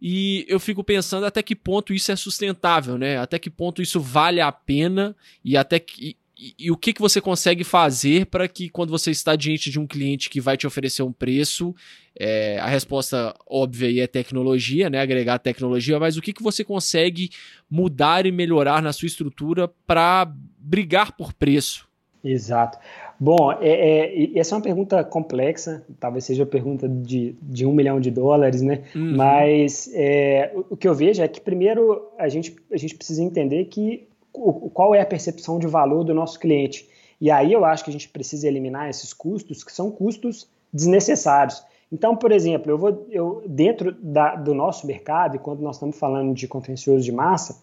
[0.02, 3.18] E eu fico pensando até que ponto isso é sustentável, né?
[3.18, 7.00] Até que ponto isso vale a pena e até que e, e, o que, que
[7.00, 10.66] você consegue fazer para que quando você está diante de um cliente que vai te
[10.66, 11.76] oferecer um preço,
[12.20, 15.00] é, a resposta óbvia aí é tecnologia, né?
[15.00, 17.30] Agregar tecnologia, mas o que, que você consegue
[17.70, 21.88] mudar e melhorar na sua estrutura para brigar por preço?
[22.24, 22.80] Exato.
[23.24, 27.72] Bom, é, é, essa é uma pergunta complexa, talvez seja a pergunta de, de um
[27.72, 28.82] milhão de dólares, né?
[28.96, 29.16] Uhum.
[29.16, 33.66] Mas é, o que eu vejo é que, primeiro, a gente, a gente precisa entender
[33.66, 36.90] que o, qual é a percepção de valor do nosso cliente.
[37.22, 41.64] E aí eu acho que a gente precisa eliminar esses custos que são custos desnecessários.
[41.92, 45.96] Então, por exemplo, eu vou eu, dentro da, do nosso mercado, e quando nós estamos
[45.96, 47.62] falando de contencioso de massa,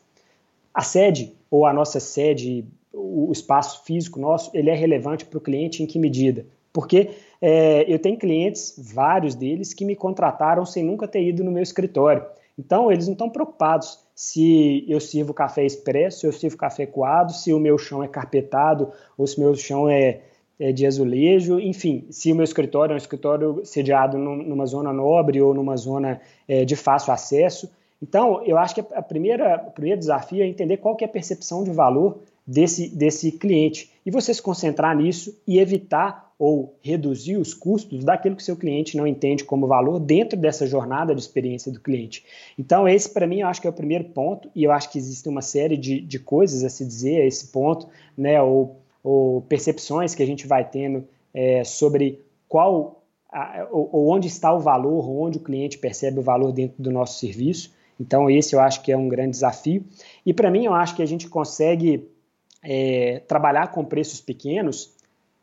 [0.72, 2.64] a sede ou a nossa sede,
[2.98, 6.44] o espaço físico nosso, ele é relevante para o cliente em que medida?
[6.72, 11.50] Porque é, eu tenho clientes, vários deles, que me contrataram sem nunca ter ido no
[11.50, 12.24] meu escritório.
[12.58, 17.32] Então, eles não estão preocupados se eu sirvo café expresso, se eu sirvo café coado,
[17.32, 20.20] se o meu chão é carpetado ou se o meu chão é,
[20.58, 25.40] é de azulejo, enfim, se o meu escritório é um escritório sediado numa zona nobre
[25.40, 27.70] ou numa zona é, de fácil acesso.
[28.02, 31.10] Então, eu acho que a primeira, o primeiro desafio é entender qual que é a
[31.10, 37.36] percepção de valor desse, desse cliente e você se concentrar nisso e evitar ou reduzir
[37.36, 41.70] os custos daquilo que seu cliente não entende como valor dentro dessa jornada de experiência
[41.70, 42.24] do cliente.
[42.56, 44.98] Então, esse para mim eu acho que é o primeiro ponto, e eu acho que
[44.98, 49.42] existe uma série de, de coisas a se dizer a esse ponto, né, ou, ou
[49.42, 54.60] percepções que a gente vai tendo é, sobre qual a, ou, ou onde está o
[54.60, 57.76] valor, onde o cliente percebe o valor dentro do nosso serviço.
[58.00, 59.84] Então, esse eu acho que é um grande desafio.
[60.24, 62.08] E para mim, eu acho que a gente consegue
[62.62, 64.96] é, trabalhar com preços pequenos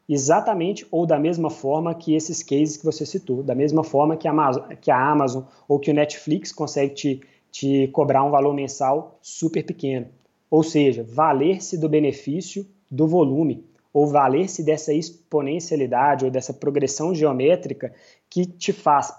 [0.08, 4.28] exatamente ou da mesma forma que esses cases que você citou, da mesma forma que
[4.28, 8.54] a Amazon, que a Amazon ou que o Netflix consegue te, te cobrar um valor
[8.54, 10.08] mensal super pequeno.
[10.50, 17.94] Ou seja, valer-se do benefício do volume, ou valer-se dessa exponencialidade ou dessa progressão geométrica
[18.30, 19.14] que te faz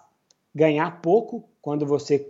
[0.55, 2.25] ganhar pouco quando você,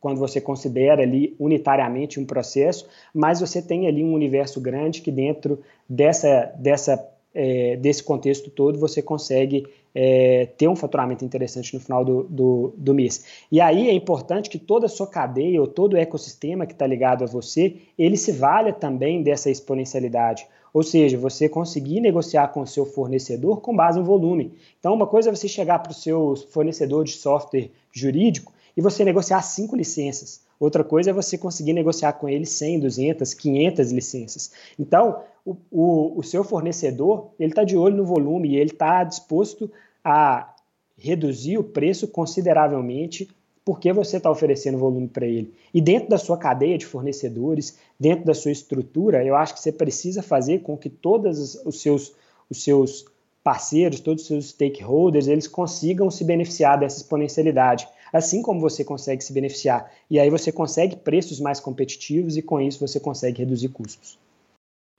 [0.00, 5.10] quando você considera ali unitariamente um processo, mas você tem ali um universo grande que
[5.10, 6.96] dentro dessa, dessa
[7.34, 12.72] é, desse contexto todo, você consegue é, ter um faturamento interessante no final do, do,
[12.76, 13.24] do, mês.
[13.50, 16.86] E aí é importante que toda a sua cadeia ou todo o ecossistema que está
[16.86, 20.46] ligado a você, ele se valha também dessa exponencialidade.
[20.72, 24.52] Ou seja, você conseguir negociar com o seu fornecedor com base em volume.
[24.78, 29.04] Então, uma coisa é você chegar para o seu fornecedor de software jurídico e você
[29.04, 30.40] negociar cinco licenças.
[30.58, 34.52] Outra coisa é você conseguir negociar com ele 100, 200, 500 licenças.
[34.78, 39.04] Então, o, o, o seu fornecedor ele está de olho no volume e ele está
[39.04, 39.70] disposto
[40.02, 40.54] a
[40.96, 43.28] reduzir o preço consideravelmente
[43.66, 45.52] porque você está oferecendo volume para ele.
[45.74, 49.70] E dentro da sua cadeia de fornecedores, dentro da sua estrutura, eu acho que você
[49.70, 52.14] precisa fazer com que todos os seus,
[52.48, 53.04] os seus
[53.44, 59.22] parceiros, todos os seus stakeholders, eles consigam se beneficiar dessa exponencialidade assim como você consegue
[59.22, 59.90] se beneficiar.
[60.10, 64.18] E aí você consegue preços mais competitivos e com isso você consegue reduzir custos.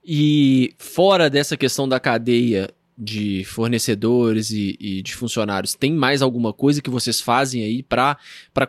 [0.04, 6.52] E fora dessa questão da cadeia de fornecedores e, e de funcionários, tem mais alguma
[6.52, 8.16] coisa que vocês fazem aí para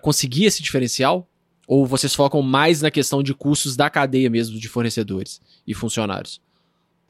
[0.01, 1.27] conseguir esse diferencial?
[1.67, 6.41] Ou vocês focam mais na questão de custos da cadeia mesmo de fornecedores e funcionários?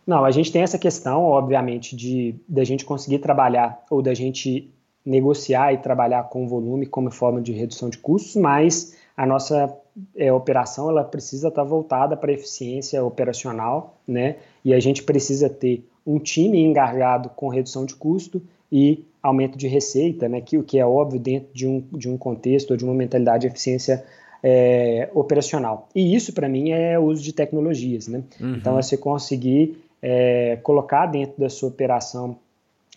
[0.05, 4.69] Não, a gente tem essa questão, obviamente, de da gente conseguir trabalhar ou da gente
[5.05, 9.75] negociar e trabalhar com volume como forma de redução de custos, mas a nossa
[10.15, 14.37] é, operação ela precisa estar voltada para a eficiência operacional, né?
[14.63, 19.67] E a gente precisa ter um time engajado com redução de custo e aumento de
[19.67, 20.41] receita, né?
[20.41, 23.41] Que o que é óbvio dentro de um, de um contexto ou de uma mentalidade
[23.41, 24.03] de eficiência
[24.41, 25.87] é, operacional.
[25.95, 28.23] E isso para mim é o uso de tecnologias, né?
[28.39, 28.55] Uhum.
[28.55, 32.37] Então é você conseguir é, colocar dentro da sua operação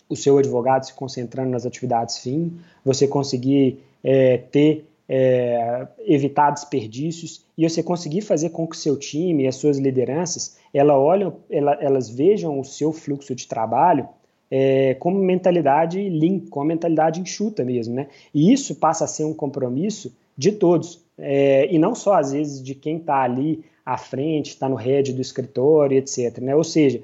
[0.09, 7.45] o seu advogado se concentrando nas atividades fim, você conseguir é, ter é, evitar desperdícios
[7.57, 11.35] e você conseguir fazer com que o seu time e as suas lideranças ela olham,
[11.49, 14.07] ela, elas vejam o seu fluxo de trabalho
[14.49, 18.07] é, como mentalidade lean, com mentalidade enxuta mesmo, né?
[18.33, 22.63] E isso passa a ser um compromisso de todos é, e não só às vezes
[22.63, 26.39] de quem está ali à frente, está no head do escritório, etc.
[26.39, 26.55] Né?
[26.55, 27.01] Ou seja,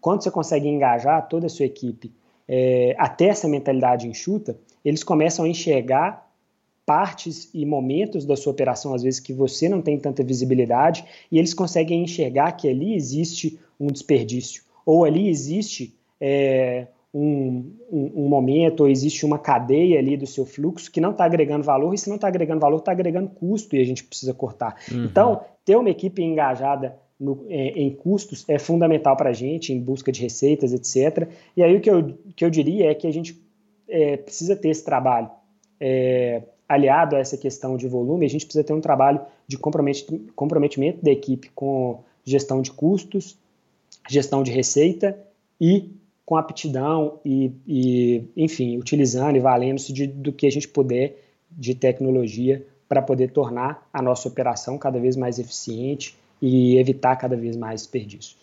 [0.00, 2.12] quando você consegue engajar toda a sua equipe
[2.48, 6.24] é, até essa mentalidade enxuta, eles começam a enxergar
[6.86, 11.38] partes e momentos da sua operação, às vezes que você não tem tanta visibilidade, e
[11.38, 18.28] eles conseguem enxergar que ali existe um desperdício, ou ali existe é, um, um, um,
[18.28, 21.98] momento, ou existe uma cadeia ali do seu fluxo que não está agregando valor, e
[21.98, 24.76] se não está agregando valor, está agregando custo e a gente precisa cortar.
[24.92, 25.04] Uhum.
[25.04, 29.80] Então, ter uma equipe engajada no, é, em custos é fundamental para a gente, em
[29.80, 31.28] busca de receitas, etc.
[31.56, 33.40] E aí o que eu, que eu diria é que a gente
[33.88, 35.30] é, precisa ter esse trabalho
[35.80, 41.04] é, aliado a essa questão de volume, a gente precisa ter um trabalho de comprometimento
[41.04, 43.36] da equipe com gestão de custos,
[44.08, 45.18] gestão de receita
[45.60, 45.90] e
[46.24, 52.66] com aptidão e, e enfim, utilizando e valendo-se do que a gente puder de tecnologia
[52.88, 56.16] para poder tornar a nossa operação cada vez mais eficiente
[56.46, 58.36] e evitar cada vez mais desperdícios.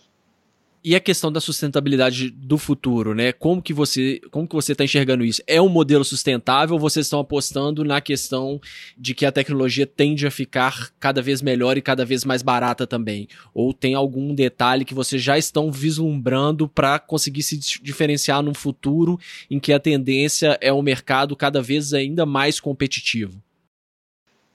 [0.84, 3.32] E a questão da sustentabilidade do futuro, né?
[3.32, 5.44] Como que você, como que você está enxergando isso?
[5.46, 8.60] É um modelo sustentável ou vocês estão apostando na questão
[8.98, 12.88] de que a tecnologia tende a ficar cada vez melhor e cada vez mais barata
[12.88, 13.28] também?
[13.54, 19.20] Ou tem algum detalhe que vocês já estão vislumbrando para conseguir se diferenciar num futuro
[19.52, 23.40] em que a tendência é um mercado cada vez ainda mais competitivo?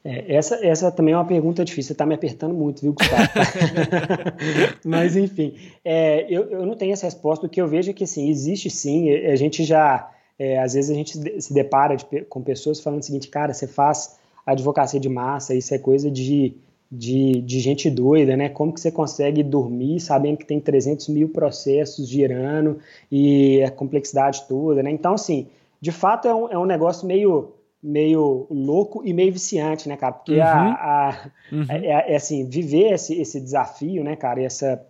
[0.07, 3.29] É, essa, essa também é uma pergunta difícil, você está me apertando muito, viu, Gustavo?
[4.87, 5.55] Mas, enfim,
[5.85, 7.45] é, eu, eu não tenho essa resposta.
[7.45, 10.93] O que eu vejo é que, assim, existe sim, a gente já, é, às vezes
[10.93, 15.09] a gente se depara de, com pessoas falando o seguinte, cara, você faz advocacia de
[15.09, 16.55] massa, isso é coisa de,
[16.91, 18.49] de, de, gente doida, né?
[18.49, 22.79] Como que você consegue dormir sabendo que tem 300 mil processos girando
[23.11, 24.91] e a complexidade toda, né?
[24.93, 25.49] Então, assim,
[25.81, 27.56] de fato é um, é um negócio meio
[27.87, 30.13] meio louco e meio viciante, né, cara?
[30.13, 30.43] Porque uhum.
[30.43, 31.67] a, a uhum.
[31.69, 34.85] é, é, é, assim, viver esse, esse desafio, né, cara, e essa,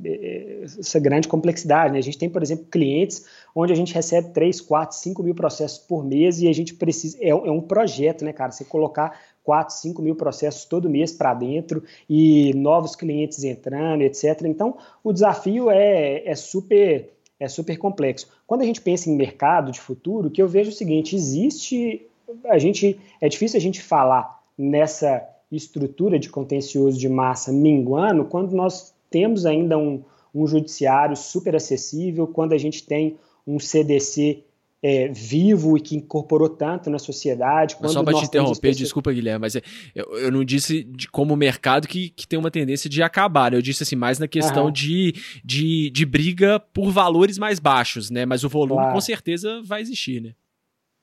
[0.79, 1.99] essa grande complexidade, né?
[1.99, 5.79] A gente tem, por exemplo, clientes onde a gente recebe 3, 4, 5 mil processos
[5.79, 8.51] por mês e a gente precisa, é, é um projeto, né, cara?
[8.51, 14.43] Você colocar 4, 5 mil processos todo mês para dentro e novos clientes entrando, etc.
[14.47, 18.29] Então, o desafio é, é super é super complexo.
[18.47, 22.09] Quando a gente pensa em mercado de futuro, que eu vejo é o seguinte, existe
[22.47, 28.55] a gente é difícil a gente falar nessa estrutura de contencioso de massa minguando quando
[28.55, 30.03] nós temos ainda um,
[30.35, 33.17] um judiciário super acessível, quando a gente tem
[33.47, 34.43] um CDC
[34.83, 37.77] é, vivo e que incorporou tanto na sociedade.
[37.87, 38.77] só para te interromper, pessoas...
[38.77, 39.63] desculpa, Guilherme, mas é,
[39.95, 43.57] eu, eu, não disse de, como mercado que, que tem uma tendência de acabar, né?
[43.57, 45.15] eu disse assim, mais na questão de,
[45.45, 48.27] de, de briga por valores mais baixos, né?
[48.27, 48.95] Mas o volume claro.
[48.95, 50.35] com certeza vai existir, né?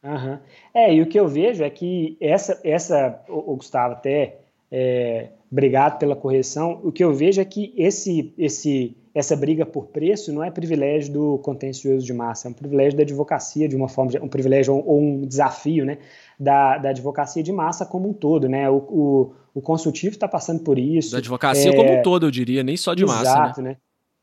[0.04, 0.38] Uhum.
[0.74, 4.39] É, e o que eu vejo é que essa, essa o, Gustavo até,
[4.70, 9.86] é, obrigado pela correção, o que eu vejo é que esse, esse, essa briga por
[9.88, 13.88] preço não é privilégio do contencioso de massa, é um privilégio da advocacia de uma
[13.88, 15.99] forma, um privilégio ou um desafio, né,
[16.38, 20.64] da, da advocacia de massa como um todo, né, o, o, o consultivo está passando
[20.64, 21.14] por isso.
[21.14, 23.70] Da advocacia é, como um todo, eu diria, nem só de exato, massa, né?
[23.70, 23.78] Né?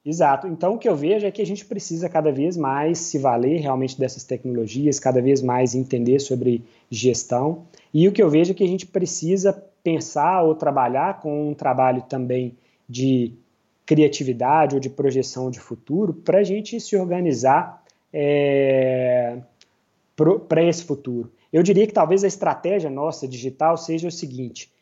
[0.04, 0.46] Exato.
[0.46, 3.60] Então, o que eu vejo é que a gente precisa cada vez mais se valer
[3.60, 7.66] realmente dessas tecnologias, cada vez mais entender sobre gestão.
[7.92, 11.54] E o que eu vejo é que a gente precisa pensar ou trabalhar com um
[11.54, 12.56] trabalho também
[12.88, 13.32] de
[13.84, 17.82] criatividade ou de projeção de futuro para a gente se organizar
[18.12, 19.38] é,
[20.48, 21.30] para esse futuro.
[21.52, 24.72] Eu diria que talvez a estratégia nossa digital seja o seguinte: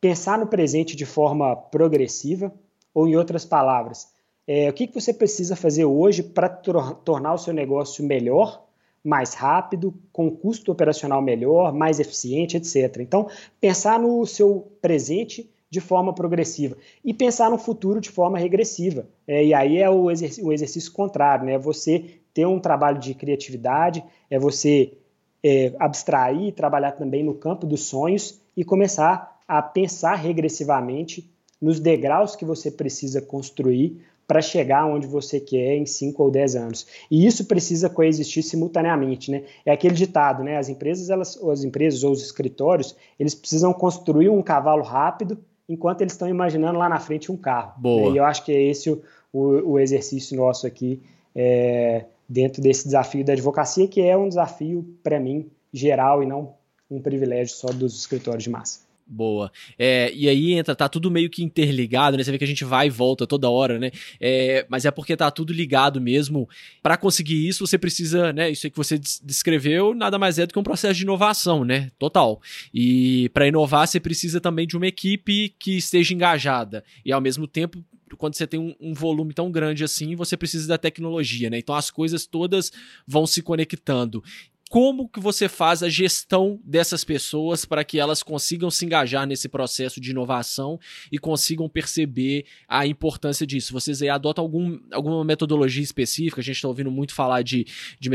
[0.00, 2.52] pensar no presente de forma progressiva,
[2.94, 4.08] ou em outras palavras,
[4.48, 8.64] é, o que, que você precisa fazer hoje para tornar o seu negócio melhor,
[9.04, 12.96] mais rápido, com custo operacional melhor, mais eficiente, etc.
[13.00, 13.28] Então,
[13.60, 19.06] pensar no seu presente de forma progressiva e pensar no futuro de forma regressiva.
[19.26, 21.52] É, e aí é o, exerc o exercício contrário, né?
[21.52, 24.94] É você ter um trabalho de criatividade, é você
[25.42, 31.30] é, abstrair trabalhar também no campo dos sonhos e começar a pensar regressivamente
[31.60, 36.54] nos degraus que você precisa construir para chegar onde você quer em 5 ou 10
[36.54, 36.86] anos.
[37.10, 39.44] E isso precisa coexistir simultaneamente, né?
[39.64, 40.58] É aquele ditado, né?
[40.58, 46.02] As empresas, elas, as empresas ou os escritórios, eles precisam construir um cavalo rápido enquanto
[46.02, 47.72] eles estão imaginando lá na frente um carro.
[47.78, 48.10] Boa.
[48.10, 48.14] Né?
[48.14, 49.02] E eu acho que é esse o,
[49.32, 51.02] o, o exercício nosso aqui
[51.34, 56.52] é, dentro desse desafio da advocacia, que é um desafio, para mim, geral e não
[56.90, 58.87] um privilégio só dos escritórios de massa.
[59.10, 59.50] Boa.
[59.78, 62.22] É, e aí entra, tá tudo meio que interligado, né?
[62.22, 63.90] Você vê que a gente vai e volta toda hora, né?
[64.20, 66.46] É, mas é porque tá tudo ligado mesmo.
[66.82, 68.50] Para conseguir isso, você precisa, né?
[68.50, 71.90] Isso aí que você descreveu, nada mais é do que um processo de inovação, né?
[71.98, 72.38] Total.
[72.72, 76.84] E para inovar, você precisa também de uma equipe que esteja engajada.
[77.02, 77.82] E ao mesmo tempo,
[78.18, 81.58] quando você tem um, um, volume tão grande assim, você precisa da tecnologia, né?
[81.58, 82.70] Então as coisas todas
[83.06, 84.22] vão se conectando
[84.68, 89.48] como que você faz a gestão dessas pessoas para que elas consigam se engajar nesse
[89.48, 90.78] processo de inovação
[91.10, 93.72] e consigam perceber a importância disso?
[93.72, 96.40] Vocês aí adotam algum, alguma metodologia específica?
[96.40, 97.66] A gente está ouvindo muito falar de,
[97.98, 98.10] de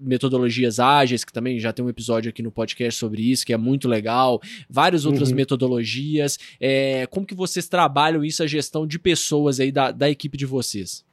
[0.00, 3.56] metodologias ágeis, que também já tem um episódio aqui no podcast sobre isso, que é
[3.56, 4.40] muito legal.
[4.68, 5.36] Várias outras uhum.
[5.36, 6.38] metodologias.
[6.60, 10.46] É, como que vocês trabalham isso, a gestão de pessoas aí da, da equipe de
[10.46, 11.04] vocês?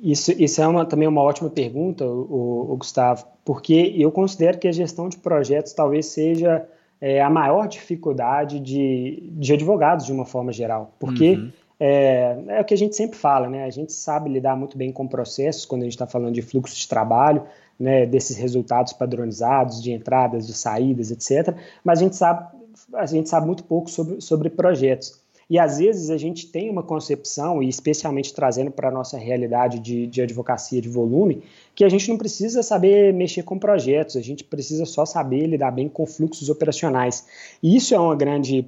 [0.00, 4.68] Isso, isso é uma, também uma ótima pergunta, o, o, Gustavo, porque eu considero que
[4.68, 6.64] a gestão de projetos talvez seja
[7.00, 11.52] é, a maior dificuldade de, de advogados de uma forma geral, porque uhum.
[11.80, 13.64] é, é, o que a gente sempre fala, né?
[13.64, 16.76] A gente sabe lidar muito bem com processos quando a gente está falando de fluxo
[16.76, 17.42] de trabalho,
[17.78, 21.56] né, desses resultados padronizados, de entradas, de saídas, etc.
[21.84, 22.46] Mas a gente sabe,
[22.94, 25.17] a gente sabe muito pouco sobre, sobre projetos.
[25.48, 29.78] E às vezes a gente tem uma concepção, e especialmente trazendo para a nossa realidade
[29.78, 31.42] de, de advocacia de volume,
[31.74, 35.70] que a gente não precisa saber mexer com projetos, a gente precisa só saber lidar
[35.70, 37.26] bem com fluxos operacionais.
[37.62, 38.66] E isso é uma grande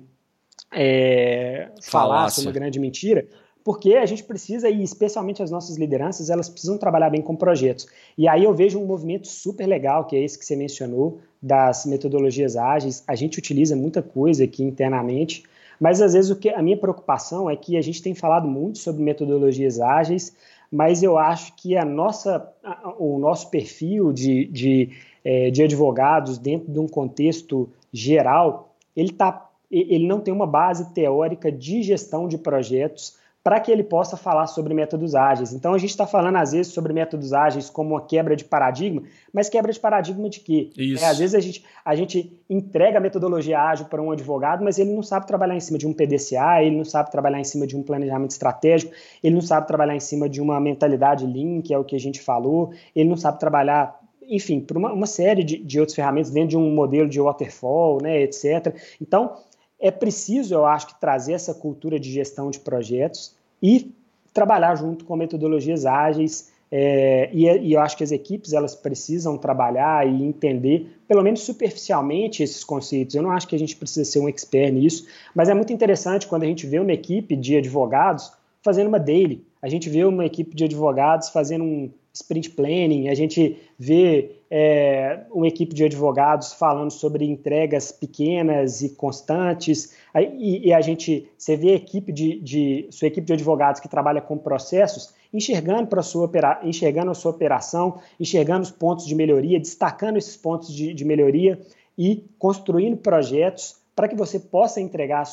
[0.73, 3.27] é, falácia, uma grande mentira,
[3.63, 7.87] porque a gente precisa, e especialmente as nossas lideranças, elas precisam trabalhar bem com projetos.
[8.17, 11.85] E aí eu vejo um movimento super legal, que é esse que você mencionou, das
[11.87, 13.05] metodologias ágeis.
[13.07, 15.43] A gente utiliza muita coisa aqui internamente,
[15.81, 18.79] mas às vezes o que a minha preocupação é que a gente tem falado muito
[18.79, 20.37] sobre metodologias ágeis,
[20.71, 22.53] mas eu acho que a nossa,
[22.99, 24.91] o nosso perfil de, de,
[25.25, 30.93] é, de advogados dentro de um contexto geral, ele, tá, ele não tem uma base
[30.93, 35.53] teórica de gestão de projetos para que ele possa falar sobre métodos ágeis.
[35.53, 39.03] Então, a gente está falando, às vezes, sobre métodos ágeis como uma quebra de paradigma,
[39.33, 40.71] mas quebra de paradigma de quê?
[41.01, 44.79] É, às vezes, a gente, a gente entrega a metodologia ágil para um advogado, mas
[44.79, 47.67] ele não sabe trabalhar em cima de um PDCA, ele não sabe trabalhar em cima
[47.67, 51.73] de um planejamento estratégico, ele não sabe trabalhar em cima de uma mentalidade Lean, que
[51.73, 53.99] é o que a gente falou, ele não sabe trabalhar
[54.31, 58.01] enfim, por uma, uma série de, de outras ferramentas dentro de um modelo de waterfall,
[58.01, 58.77] né, etc.
[59.03, 59.37] Então,
[59.81, 63.93] é preciso, eu acho, que trazer essa cultura de gestão de projetos e
[64.33, 66.53] trabalhar junto com metodologias ágeis.
[66.71, 71.41] É, e, e, eu acho que as equipes elas precisam trabalhar e entender, pelo menos
[71.41, 73.15] superficialmente, esses conceitos.
[73.15, 76.29] Eu não acho que a gente precisa ser um expert nisso, mas é muito interessante
[76.29, 79.45] quando a gente vê uma equipe de advogados fazendo uma daily.
[79.63, 85.21] A gente vê uma equipe de advogados fazendo um sprint planning, a gente vê é,
[85.31, 91.57] uma equipe de advogados falando sobre entregas pequenas e constantes, e, e a gente, você
[91.57, 96.03] vê a equipe de, de, sua equipe de advogados que trabalha com processos, enxergando para
[96.03, 100.93] sua opera, enxergando a sua operação, enxergando os pontos de melhoria, destacando esses pontos de,
[100.93, 101.61] de melhoria
[101.97, 105.25] e construindo projetos para que você possa entregar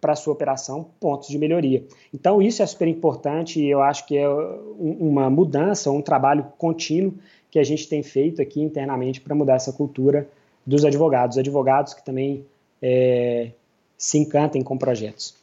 [0.00, 1.84] para a sua operação pontos de melhoria.
[2.12, 7.14] Então, isso é super importante e eu acho que é uma mudança, um trabalho contínuo
[7.50, 10.28] que a gente tem feito aqui internamente para mudar essa cultura
[10.66, 12.44] dos advogados, advogados que também
[12.80, 13.50] é,
[13.96, 15.34] se encantem com projetos.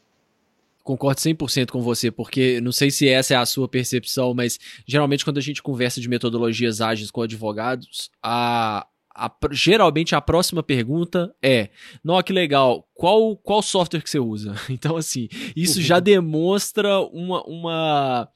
[0.83, 5.25] Concordo 100% com você, porque não sei se essa é a sua percepção, mas geralmente
[5.25, 11.35] quando a gente conversa de metodologias ágeis com advogados, a, a, geralmente a próxima pergunta
[11.43, 11.69] é:
[12.01, 14.55] Nó, que legal, qual, qual software que você usa?
[14.69, 18.29] Então, assim, isso já demonstra uma, uma,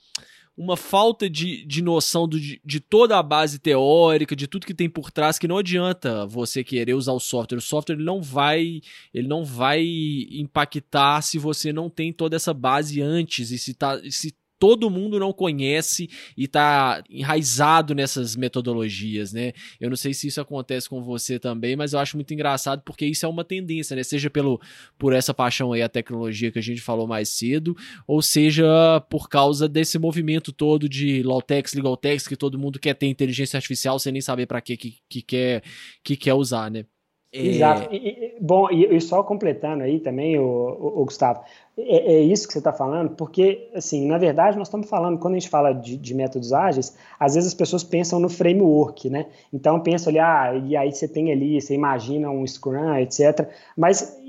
[0.62, 4.76] uma falta de, de noção do, de, de toda a base teórica, de tudo que
[4.76, 7.58] tem por trás, que não adianta você querer usar o software.
[7.58, 8.80] O software ele não vai,
[9.12, 9.84] ele não vai
[10.32, 15.18] impactar se você não tem toda essa base antes e se, tá, se todo mundo
[15.18, 16.08] não conhece
[16.38, 19.54] e está enraizado nessas metodologias, né?
[19.80, 23.04] Eu não sei se isso acontece com você também, mas eu acho muito engraçado porque
[23.08, 24.04] isso é uma tendência, né?
[24.04, 24.62] Seja pelo,
[25.00, 29.28] por essa paixão aí a tecnologia que a gente falou mais cedo, ou seja por
[29.28, 34.14] causa desse movimento todo de Lawtex, Legaltex, que todo mundo quer ter inteligência artificial sem
[34.14, 35.64] nem saber para que, que, que, quer,
[36.04, 36.86] que quer usar, né?
[37.34, 37.88] Exato.
[37.94, 41.42] E, e, bom, e, e, só completando aí também, o, o, o Gustavo,
[41.78, 45.36] é, é, isso que você está falando, porque, assim, na verdade, nós estamos falando, quando
[45.36, 49.28] a gente fala de, de, métodos ágeis, às vezes as pessoas pensam no framework, né?
[49.54, 53.50] Então, pensam ali, ah, e aí você tem ali, você imagina um Scrum, etc.
[53.78, 54.20] Mas,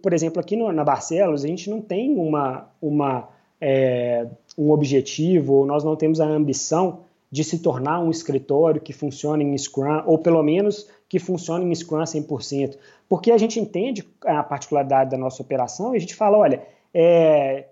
[0.00, 3.28] por exemplo, aqui no, na Barcelos, a gente não tem uma, uma,
[3.60, 4.24] é,
[4.56, 9.56] um objetivo, nós não temos a ambição de se tornar um escritório que funcione em
[9.56, 15.10] Scrum, ou pelo menos que funcione em Scrum 100%, porque a gente entende a particularidade
[15.10, 17.66] da nossa operação e a gente fala, olha, é,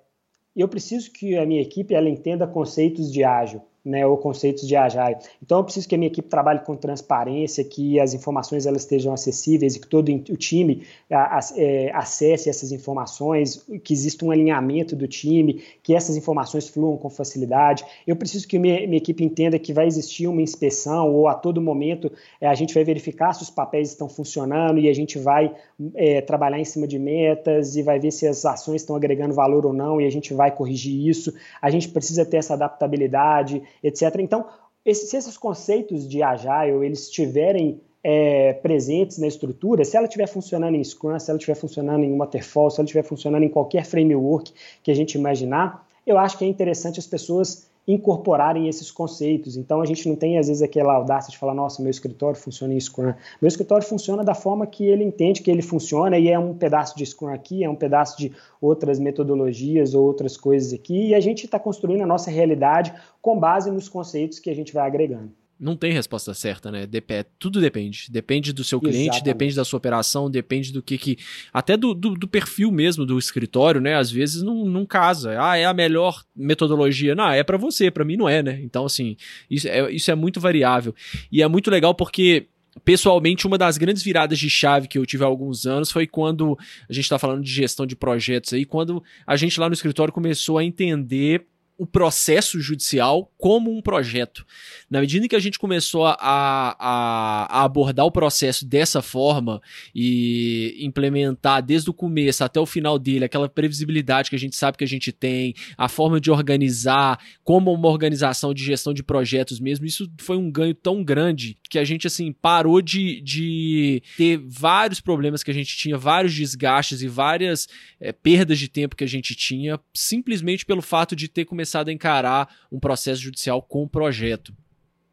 [0.55, 4.76] eu preciso que a minha equipe ela entenda conceitos de ágil né, ou conceitos de
[4.76, 5.16] Agile.
[5.42, 9.12] Então, eu preciso que a minha equipe trabalhe com transparência, que as informações elas estejam
[9.12, 14.30] acessíveis e que todo o time a, a, é, acesse essas informações, que exista um
[14.30, 17.84] alinhamento do time, que essas informações fluam com facilidade.
[18.06, 21.60] Eu preciso que minha, minha equipe entenda que vai existir uma inspeção ou a todo
[21.60, 25.54] momento é, a gente vai verificar se os papéis estão funcionando e a gente vai
[25.94, 29.64] é, trabalhar em cima de metas e vai ver se as ações estão agregando valor
[29.64, 31.32] ou não e a gente vai corrigir isso.
[31.60, 34.16] A gente precisa ter essa adaptabilidade etc.
[34.18, 34.46] Então,
[34.84, 40.26] esse, se esses conceitos de Agile eles estiverem é, presentes na estrutura, se ela estiver
[40.26, 43.84] funcionando em Scrum, se ela estiver funcionando em Waterfall, se ela estiver funcionando em qualquer
[43.84, 44.52] framework
[44.82, 49.57] que a gente imaginar, eu acho que é interessante as pessoas incorporarem esses conceitos.
[49.57, 52.74] Então a gente não tem às vezes aquela audácia de falar, nossa, meu escritório funciona
[52.74, 53.12] em Scrum.
[53.41, 56.97] Meu escritório funciona da forma que ele entende que ele funciona e é um pedaço
[56.97, 61.20] de Scrum aqui, é um pedaço de outras metodologias ou outras coisas aqui e a
[61.20, 65.39] gente está construindo a nossa realidade com base nos conceitos que a gente vai agregando.
[65.61, 66.86] Não tem resposta certa, né?
[66.86, 68.06] Dep tudo depende.
[68.11, 69.24] Depende do seu cliente, Exatamente.
[69.24, 71.18] depende da sua operação, depende do que que.
[71.52, 73.94] Até do, do, do, perfil mesmo do escritório, né?
[73.94, 75.36] Às vezes não, não casa.
[75.38, 77.14] Ah, é a melhor metodologia.
[77.14, 78.58] Não, é para você, para mim não é, né?
[78.62, 79.16] Então, assim,
[79.50, 80.94] isso é, isso é muito variável.
[81.30, 82.46] E é muito legal porque
[82.84, 86.58] pessoalmente, uma das grandes viradas de chave que eu tive há alguns anos foi quando
[86.88, 90.12] a gente está falando de gestão de projetos aí, quando a gente lá no escritório
[90.12, 91.46] começou a entender
[91.80, 94.44] o processo judicial como um projeto.
[94.90, 99.62] Na medida em que a gente começou a, a, a, abordar o processo dessa forma
[99.94, 104.76] e implementar desde o começo até o final dele aquela previsibilidade que a gente sabe
[104.76, 109.58] que a gente tem, a forma de organizar, como uma organização de gestão de projetos
[109.58, 114.36] mesmo, isso foi um ganho tão grande que a gente assim parou de, de ter
[114.46, 117.66] vários problemas que a gente tinha, vários desgastes e várias
[117.98, 121.92] é, perdas de tempo que a gente tinha, simplesmente pelo fato de ter começado a
[121.92, 124.52] encarar um processo judicial com o projeto.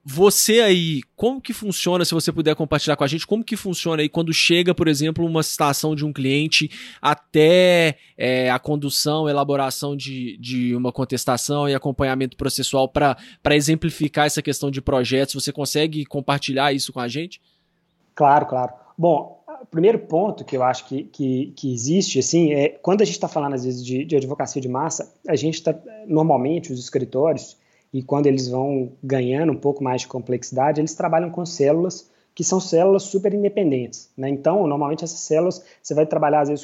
[0.10, 4.02] Você aí, como que funciona, se você puder compartilhar com a gente, como que funciona
[4.02, 9.98] aí quando chega, por exemplo, uma citação de um cliente até é, a condução, elaboração
[9.98, 13.18] de, de uma contestação e acompanhamento processual para
[13.52, 15.34] exemplificar essa questão de projetos?
[15.34, 17.42] Você consegue compartilhar isso com a gente?
[18.16, 18.72] Claro, claro.
[18.98, 23.16] Bom, primeiro ponto que eu acho que, que, que existe, assim, é quando a gente
[23.16, 27.58] está falando, às vezes, de, de, advocacia de massa, a gente está, normalmente, os escritórios,
[27.94, 32.44] e quando eles vão ganhando um pouco mais de complexidade, eles trabalham com células que
[32.44, 34.12] são células super independentes.
[34.16, 34.30] Né?
[34.30, 36.64] Então, normalmente essas células, você vai trabalhar às vezes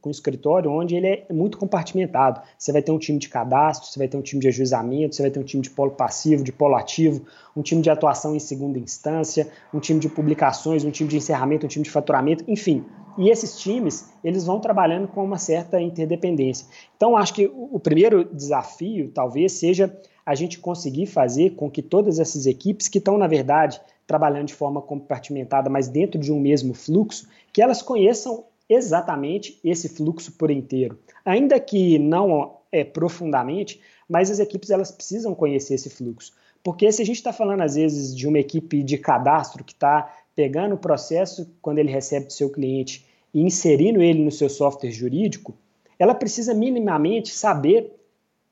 [0.00, 2.40] com um escritório onde ele é muito compartimentado.
[2.58, 5.22] Você vai ter um time de cadastro, você vai ter um time de ajuizamento, você
[5.22, 7.24] vai ter um time de polo passivo, de polo ativo,
[7.56, 11.64] um time de atuação em segunda instância, um time de publicações, um time de encerramento,
[11.64, 12.84] um time de faturamento, enfim.
[13.16, 16.66] E esses times, eles vão trabalhando com uma certa interdependência.
[16.96, 19.96] Então, acho que o primeiro desafio, talvez, seja
[20.26, 24.54] a gente conseguir fazer com que todas essas equipes que estão, na verdade, trabalhando de
[24.54, 30.50] forma compartimentada, mas dentro de um mesmo fluxo, que elas conheçam exatamente esse fluxo por
[30.50, 30.98] inteiro.
[31.24, 36.32] Ainda que não é profundamente, mas as equipes elas precisam conhecer esse fluxo.
[36.62, 40.14] Porque se a gente está falando, às vezes, de uma equipe de cadastro que está
[40.34, 44.90] pegando o processo quando ele recebe do seu cliente e inserindo ele no seu software
[44.90, 45.54] jurídico,
[45.98, 47.94] ela precisa minimamente saber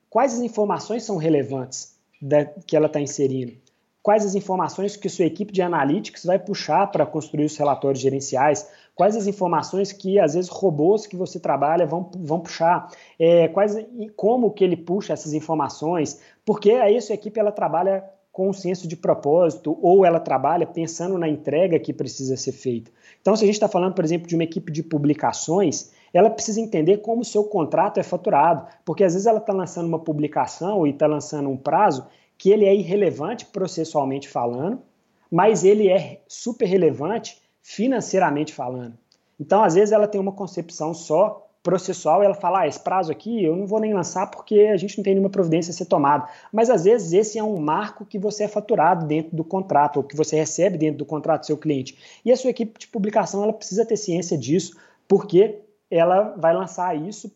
[0.09, 3.62] quais as informações são relevantes da, que ela está inserindo
[4.03, 8.69] quais as informações que sua equipe de analytics vai puxar para construir os relatórios gerenciais,
[8.95, 13.77] quais as informações que às vezes robôs que você trabalha vão, vão puxar, é, quais
[13.77, 18.49] e como que ele puxa essas informações, porque aí a sua equipe ela trabalha com
[18.49, 22.91] um senso de propósito ou ela trabalha pensando na entrega que precisa ser feita.
[23.21, 26.59] Então, se a gente está falando, por exemplo, de uma equipe de publicações, ela precisa
[26.59, 30.87] entender como o seu contrato é faturado, porque às vezes ela está lançando uma publicação
[30.87, 32.07] e está lançando um prazo
[32.43, 34.83] que ele é irrelevante processualmente falando,
[35.31, 38.99] mas ele é super relevante financeiramente falando.
[39.39, 43.45] Então, às vezes, ela tem uma concepção só processual ela fala: ah, esse prazo aqui
[43.45, 46.29] eu não vou nem lançar porque a gente não tem nenhuma providência a ser tomada.
[46.53, 50.03] Mas, às vezes, esse é um marco que você é faturado dentro do contrato, ou
[50.03, 51.97] que você recebe dentro do contrato do seu cliente.
[52.25, 54.77] E a sua equipe de publicação ela precisa ter ciência disso,
[55.07, 57.33] porque ela vai lançar isso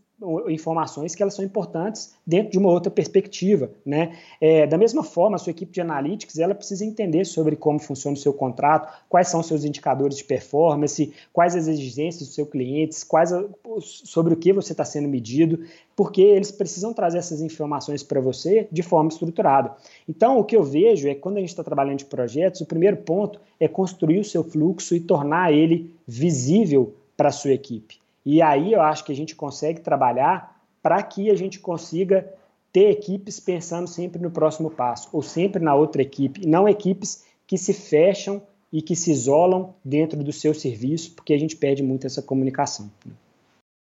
[0.49, 4.17] informações que elas são importantes dentro de uma outra perspectiva, né?
[4.41, 8.17] É, da mesma forma, a sua equipe de analytics ela precisa entender sobre como funciona
[8.17, 12.47] o seu contrato, quais são os seus indicadores de performance, quais as exigências do seu
[12.47, 13.45] cliente, quais a,
[13.81, 15.65] sobre o que você está sendo medido,
[15.95, 19.77] porque eles precisam trazer essas informações para você de forma estruturada.
[20.09, 22.67] Então, o que eu vejo é que quando a gente está trabalhando de projetos, o
[22.67, 28.06] primeiro ponto é construir o seu fluxo e tornar ele visível para a sua equipe.
[28.27, 32.29] E aí eu acho que a gente consegue trabalhar para que a gente consiga
[32.73, 37.25] ter equipes pensando sempre no próximo passo, ou sempre na outra equipe, e não equipes
[37.47, 41.85] que se fecham e que se isolam dentro do seu serviço, porque a gente perde
[41.85, 42.91] muito essa comunicação.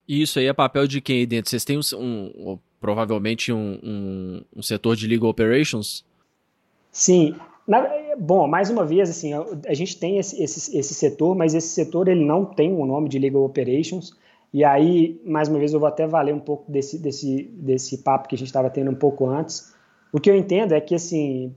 [0.07, 1.49] Isso aí é papel de quem aí dentro?
[1.49, 6.05] Vocês têm um, um provavelmente um, um, um, setor de legal operations?
[6.91, 7.35] Sim.
[7.67, 11.69] Na, bom, mais uma vez, assim, a, gente tem esse, esse, esse setor, mas esse
[11.69, 14.15] setor ele não tem o um nome de legal operations.
[14.53, 18.27] E aí, mais uma vez, eu vou até valer um pouco desse, desse, desse papo
[18.27, 19.73] que a gente estava tendo um pouco antes.
[20.13, 21.53] O que eu entendo é que, assim,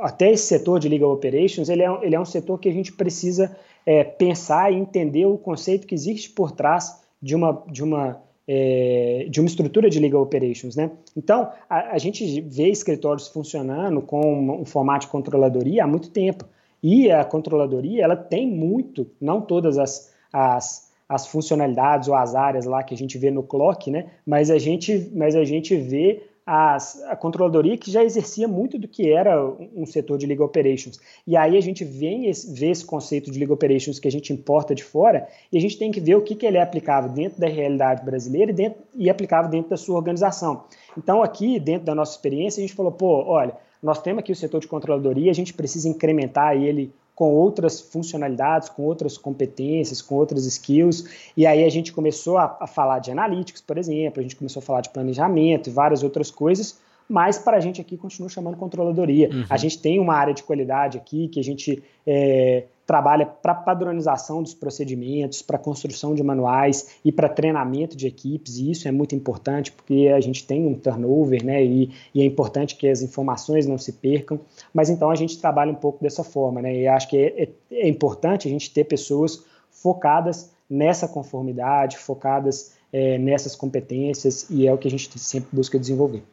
[0.00, 2.92] até esse setor de legal operations, ele é, ele é um setor que a gente
[2.92, 8.22] precisa é, pensar e entender o conceito que existe por trás de uma, de uma,
[8.46, 10.90] é, de uma estrutura de legal operations, né?
[11.16, 16.44] Então, a, a, gente vê escritórios funcionando com um formato de controladoria há muito tempo.
[16.82, 22.66] E a controladoria, ela tem muito, não todas as, as as funcionalidades ou as áreas
[22.66, 24.06] lá que a gente vê no clock, né?
[24.24, 28.86] Mas a gente, mas a gente vê as, a controladoria que já exercia muito do
[28.86, 29.44] que era
[29.74, 31.00] um setor de legal operations.
[31.26, 34.32] E aí a gente vem esse, vê esse conceito de legal operations que a gente
[34.32, 37.10] importa de fora e a gente tem que ver o que, que ele é aplicável
[37.10, 40.62] dentro da realidade brasileira e, dentro, e aplicável dentro da sua organização.
[40.96, 44.36] Então aqui, dentro da nossa experiência, a gente falou, pô, olha, nós temos aqui o
[44.36, 50.14] setor de controladoria, a gente precisa incrementar ele com outras funcionalidades, com outras competências, com
[50.14, 51.04] outras skills.
[51.36, 54.60] E aí a gente começou a, a falar de analytics, por exemplo, a gente começou
[54.60, 58.56] a falar de planejamento e várias outras coisas, mas para a gente aqui continua chamando
[58.56, 59.28] controladoria.
[59.30, 59.44] Uhum.
[59.50, 64.42] A gente tem uma área de qualidade aqui que a gente é, trabalha para padronização
[64.42, 69.14] dos procedimentos, para construção de manuais e para treinamento de equipes, e isso é muito
[69.14, 73.64] importante porque a gente tem um turnover, né, e, e, é importante que as informações
[73.64, 74.40] não se percam,
[74.74, 77.48] mas então a gente trabalha um pouco dessa forma, né, e acho que é, é,
[77.70, 84.74] é importante a gente ter pessoas focadas nessa conformidade, focadas é, nessas competências, e é
[84.74, 86.24] o que a gente sempre busca desenvolver.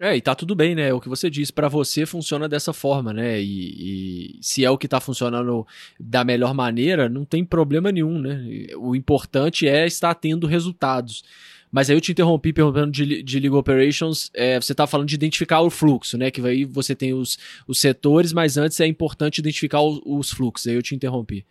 [0.00, 0.92] É, e tá tudo bem, né?
[0.92, 3.40] O que você disse, para você funciona dessa forma, né?
[3.40, 5.66] E, e, se é o que tá funcionando
[5.98, 8.40] da melhor maneira, não tem problema nenhum, né?
[8.76, 11.24] O importante é estar tendo resultados.
[11.70, 15.16] Mas aí eu te interrompi perguntando de, de Legal Operations, é, você tá falando de
[15.16, 16.30] identificar o fluxo, né?
[16.30, 17.36] Que aí você tem os,
[17.66, 20.68] os setores, mas antes é importante identificar os, os fluxos.
[20.68, 21.44] Aí eu te interrompi.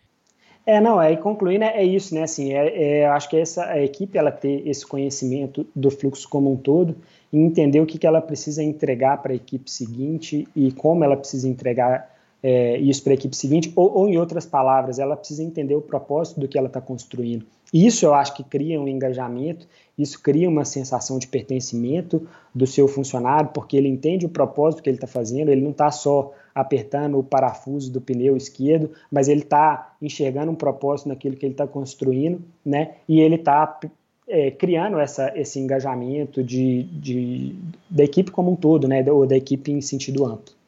[0.64, 2.22] É, não, aí concluindo, é, é isso, né?
[2.22, 6.52] Assim, é, é, acho que essa, a equipe ela ter esse conhecimento do fluxo como
[6.52, 6.96] um todo
[7.32, 11.16] e entender o que, que ela precisa entregar para a equipe seguinte e como ela
[11.16, 12.10] precisa entregar
[12.42, 15.80] é, isso para a equipe seguinte, ou, ou, em outras palavras, ela precisa entender o
[15.80, 17.44] propósito do que ela está construindo.
[17.72, 19.66] Isso eu acho que cria um engajamento,
[19.96, 24.88] isso cria uma sensação de pertencimento do seu funcionário, porque ele entende o propósito que
[24.88, 29.42] ele está fazendo, ele não está só apertando o parafuso do pneu esquerdo, mas ele
[29.42, 32.94] está enxergando um propósito naquilo que ele está construindo, né?
[33.06, 33.78] E ele está
[34.28, 37.54] é, criando essa, esse engajamento de, de,
[37.88, 39.04] da equipe como um todo, né?
[39.10, 40.58] Ou da equipe em sentido amplo.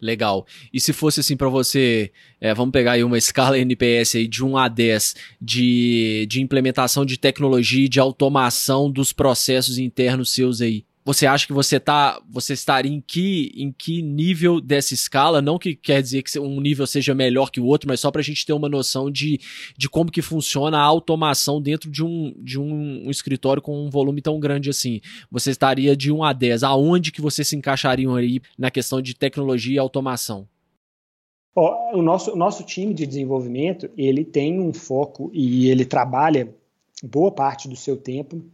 [0.00, 0.46] Legal.
[0.72, 2.10] E se fosse assim para você,
[2.40, 7.04] é, vamos pegar aí uma escala NPS aí de 1 a 10 de, de implementação
[7.04, 10.84] de tecnologia e de automação dos processos internos seus aí.
[11.10, 15.42] Você acha que você tá, você estaria em que, em que nível dessa escala?
[15.42, 18.20] Não que quer dizer que um nível seja melhor que o outro, mas só para
[18.20, 19.40] a gente ter uma noção de,
[19.76, 23.90] de como que funciona a automação dentro de um, de um, um, escritório com um
[23.90, 25.00] volume tão grande assim.
[25.32, 26.62] Você estaria de 1 a 10.
[26.62, 30.46] Aonde que você se encaixariam aí na questão de tecnologia e automação?
[31.56, 36.54] Oh, o, nosso, nosso time de desenvolvimento, ele tem um foco e ele trabalha
[37.02, 38.44] boa parte do seu tempo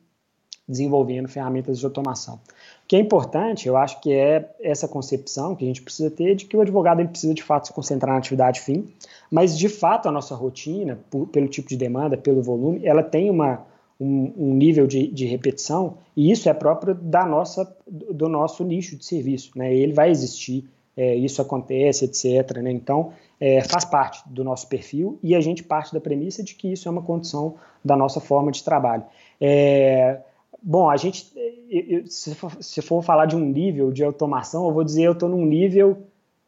[0.69, 2.35] desenvolvendo ferramentas de automação.
[2.35, 6.35] O que é importante, eu acho que é essa concepção que a gente precisa ter
[6.35, 8.89] de que o advogado ele precisa de fato se concentrar na atividade fim,
[9.31, 13.31] mas de fato a nossa rotina, por, pelo tipo de demanda, pelo volume, ela tem
[13.31, 13.65] uma,
[14.01, 18.97] um, um nível de, de, repetição e isso é próprio da nossa, do nosso nicho
[18.97, 19.53] de serviço.
[19.57, 19.75] Né?
[19.75, 22.59] Ele vai existir, é, isso acontece, etc.
[22.59, 22.73] Né?
[22.73, 26.73] Então, é, faz parte do nosso perfil e a gente parte da premissa de que
[26.73, 27.55] isso é uma condição
[27.85, 29.05] da nossa forma de trabalho.
[29.41, 30.21] É,
[30.63, 31.33] Bom, a gente,
[32.07, 35.29] se for, se for falar de um nível de automação, eu vou dizer eu estou
[35.29, 35.99] num nível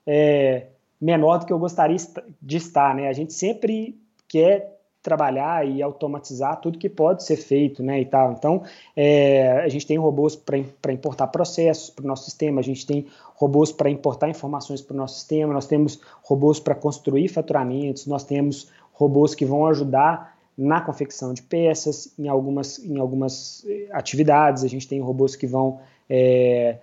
[0.06, 0.66] é,
[1.00, 1.96] menor do que eu gostaria
[2.40, 3.08] de estar, né?
[3.08, 8.32] A gente sempre quer trabalhar e automatizar tudo que pode ser feito, né, e tal.
[8.32, 8.62] Então,
[8.96, 13.06] é, a gente tem robôs para importar processos para o nosso sistema, a gente tem
[13.34, 18.24] robôs para importar informações para o nosso sistema, nós temos robôs para construir faturamentos, nós
[18.24, 24.64] temos robôs que vão ajudar na confecção de peças, em algumas, em algumas eh, atividades.
[24.64, 25.78] A gente tem robôs que vão
[26.10, 26.78] é,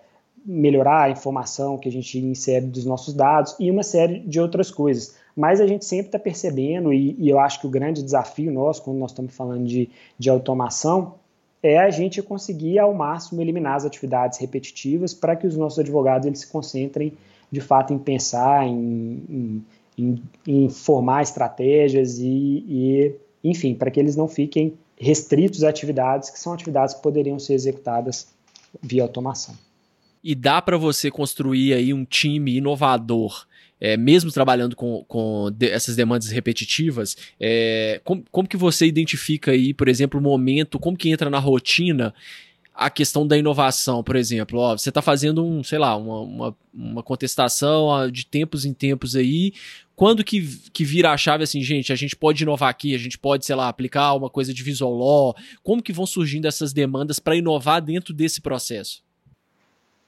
[0.45, 4.71] melhorar a informação que a gente insere dos nossos dados e uma série de outras
[4.71, 5.15] coisas.
[5.35, 8.81] Mas a gente sempre está percebendo, e, e, eu acho que o grande desafio nosso,
[8.81, 11.15] quando nós estamos falando de, de automação,
[11.61, 16.27] é a gente conseguir ao máximo eliminar as atividades repetitivas para que os nossos advogados
[16.27, 17.11] eles se concentrem
[17.51, 19.65] de fato em pensar, em,
[19.97, 23.15] em, em, formar estratégias e, e
[23.49, 27.53] enfim, para que eles não fiquem restritos a atividades que são atividades que poderiam ser
[27.53, 28.27] executadas
[28.81, 29.55] via automação.
[30.23, 33.45] E dá para você construir aí um time inovador,
[33.79, 39.51] é, mesmo trabalhando com, com de, essas demandas repetitivas, é, como, como que você identifica
[39.51, 42.13] aí, por exemplo, o momento, como que entra na rotina
[42.75, 46.57] a questão da inovação, por exemplo, ó, você está fazendo um, sei lá, uma, uma,
[46.73, 49.53] uma, contestação de tempos em tempos aí,
[49.95, 53.17] quando que, que vira a chave assim, gente, a gente pode inovar aqui, a gente
[53.17, 57.17] pode, sei lá, aplicar uma coisa de visual law, como que vão surgindo essas demandas
[57.17, 59.01] para inovar dentro desse processo?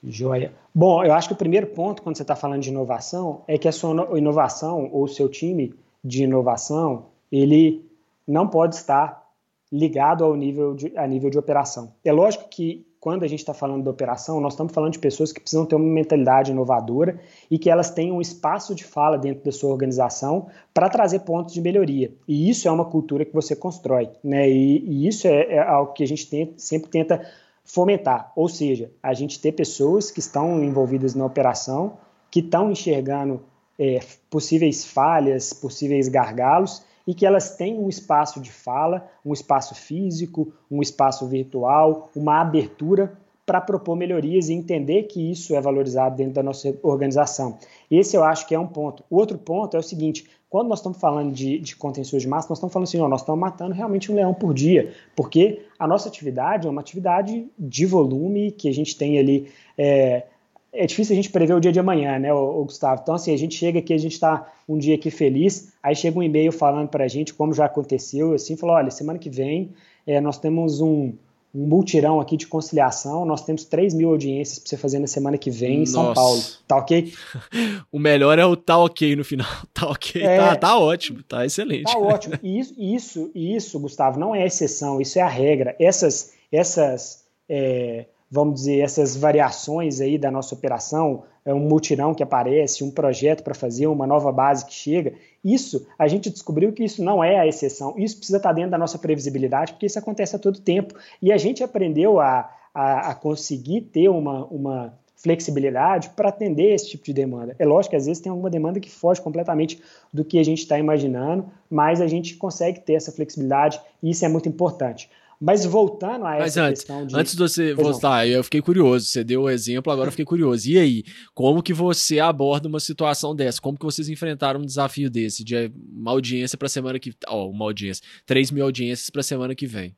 [0.04, 0.52] Joia.
[0.74, 3.66] Bom, eu acho que o primeiro ponto, quando você está falando de inovação, é que
[3.66, 7.82] a sua inovação ou o seu time de inovação, ele
[8.26, 9.26] não pode estar
[9.70, 11.92] ligado ao nível de, a nível de operação.
[12.04, 15.32] É lógico que quando a gente está falando da operação, nós estamos falando de pessoas
[15.32, 19.44] que precisam ter uma mentalidade inovadora e que elas tenham um espaço de fala dentro
[19.44, 22.12] da sua organização para trazer pontos de melhoria.
[22.26, 24.50] E isso é uma cultura que você constrói, né?
[24.50, 27.24] E, e isso é, é, algo que a gente tem, sempre tenta
[27.64, 31.98] fomentar, ou seja, a gente ter pessoas que estão envolvidas na operação,
[32.30, 33.42] que estão enxergando
[33.78, 34.00] é,
[34.30, 40.52] possíveis falhas, possíveis gargalos e que elas têm um espaço de fala, um espaço físico,
[40.70, 46.34] um espaço virtual, uma abertura para propor melhorias e entender que isso é valorizado dentro
[46.34, 47.56] da nossa organização.
[47.90, 49.02] Esse eu acho que é um ponto.
[49.08, 52.58] O outro ponto é o seguinte: quando nós estamos falando de, de de massa, nós
[52.58, 56.10] estamos falando assim, ó, nós estamos matando realmente um leão por dia, porque a nossa
[56.10, 59.50] atividade é uma atividade de volume que a gente tem ali.
[59.78, 60.24] É,
[60.72, 63.00] é difícil a gente prever o dia de amanhã, né, o, Gustavo?
[63.02, 66.18] Então, assim, a gente chega aqui, a gente está um dia aqui feliz, aí chega
[66.18, 69.70] um e-mail falando para a gente como já aconteceu, assim, falou, olha, semana que vem
[70.06, 71.12] é, nós temos um,
[71.54, 75.38] um multirão aqui de conciliação, nós temos 3 mil audiências para você fazer na semana
[75.38, 75.92] que vem em Nossa.
[75.92, 77.12] São Paulo, tá ok?
[77.90, 81.46] o melhor é o tá ok no final, tá ok, é, tá, tá ótimo, tá
[81.46, 81.92] excelente.
[81.92, 86.34] Tá ótimo, e isso, isso, isso, Gustavo, não é exceção, isso é a regra, essas,
[86.52, 87.26] essas...
[87.48, 92.90] É, vamos dizer, essas variações aí da nossa operação, é um mutirão que aparece, um
[92.90, 97.24] projeto para fazer, uma nova base que chega, isso, a gente descobriu que isso não
[97.24, 100.38] é a exceção, isso precisa estar tá dentro da nossa previsibilidade, porque isso acontece a
[100.38, 106.28] todo tempo, e a gente aprendeu a, a, a conseguir ter uma, uma flexibilidade para
[106.28, 107.54] atender esse tipo de demanda.
[107.58, 109.80] É lógico que às vezes tem alguma demanda que foge completamente
[110.12, 114.24] do que a gente está imaginando, mas a gente consegue ter essa flexibilidade e isso
[114.24, 115.10] é muito importante.
[115.40, 117.16] Mas voltando a essa antes, questão de.
[117.16, 119.06] Antes de você voltar, eu fiquei curioso.
[119.06, 120.68] Você deu o exemplo, agora eu fiquei curioso.
[120.68, 123.60] E aí, como que você aborda uma situação dessa?
[123.60, 125.44] Como que vocês enfrentaram um desafio desse?
[125.44, 127.14] De uma audiência para semana que.
[127.28, 128.04] Ó, oh, uma audiência.
[128.26, 129.96] 3 mil audiências para semana que vem.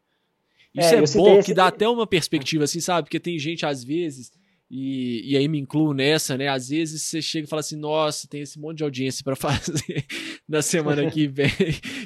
[0.74, 1.46] Isso é, é bom, esse...
[1.46, 3.06] que dá até uma perspectiva, assim, sabe?
[3.06, 4.30] Porque tem gente, às vezes,
[4.70, 6.46] e, e aí me incluo nessa, né?
[6.46, 10.06] Às vezes você chega e fala assim: nossa, tem esse monte de audiência para fazer
[10.48, 11.50] na semana que vem.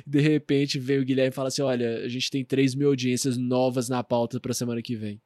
[0.07, 3.37] De repente vem o Guilherme e fala assim: olha, a gente tem 3 mil audiências
[3.37, 5.21] novas na pauta para semana que vem.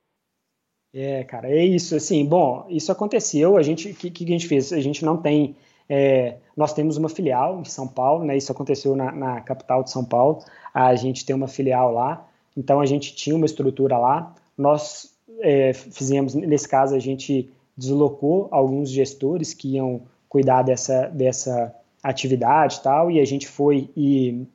[0.93, 1.95] É, cara, é isso.
[1.95, 3.57] Assim, bom, isso aconteceu.
[3.57, 4.73] A gente, o que, que a gente fez?
[4.73, 5.55] A gente não tem.
[5.89, 8.37] É, nós temos uma filial em São Paulo, né?
[8.37, 10.43] Isso aconteceu na, na capital de São Paulo.
[10.75, 14.35] A gente tem uma filial lá, então a gente tinha uma estrutura lá.
[14.57, 21.75] Nós é, fizemos, nesse caso, a gente deslocou alguns gestores que iam cuidar dessa, dessa
[22.03, 24.47] atividade e tal, e a gente foi e,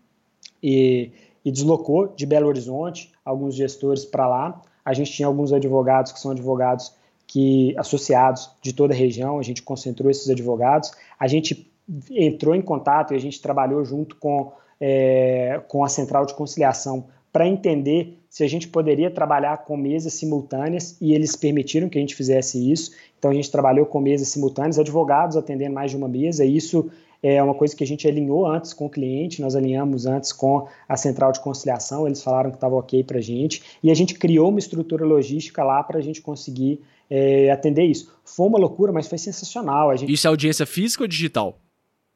[0.62, 1.12] e,
[1.44, 4.62] e deslocou de Belo Horizonte alguns gestores para lá.
[4.84, 6.94] A gente tinha alguns advogados que são advogados
[7.26, 11.72] que associados de toda a região, a gente concentrou esses advogados, a gente
[12.12, 17.08] entrou em contato e a gente trabalhou junto com, é, com a Central de Conciliação
[17.32, 22.02] para entender se a gente poderia trabalhar com mesas simultâneas e eles permitiram que a
[22.02, 22.90] gente fizesse isso.
[23.20, 26.44] Então a gente trabalhou com mesas simultâneas, advogados atendendo mais de uma mesa.
[26.44, 26.90] E isso
[27.22, 30.68] é uma coisa que a gente alinhou antes com o cliente, nós alinhamos antes com
[30.90, 34.16] a central de conciliação, eles falaram que estava ok para a gente, e a gente
[34.16, 36.82] criou uma estrutura logística lá para a gente conseguir
[37.12, 38.12] é, atender isso.
[38.26, 39.96] Foi uma loucura, mas foi sensacional.
[39.96, 40.12] Gente...
[40.12, 41.60] Isso é audiência física ou digital?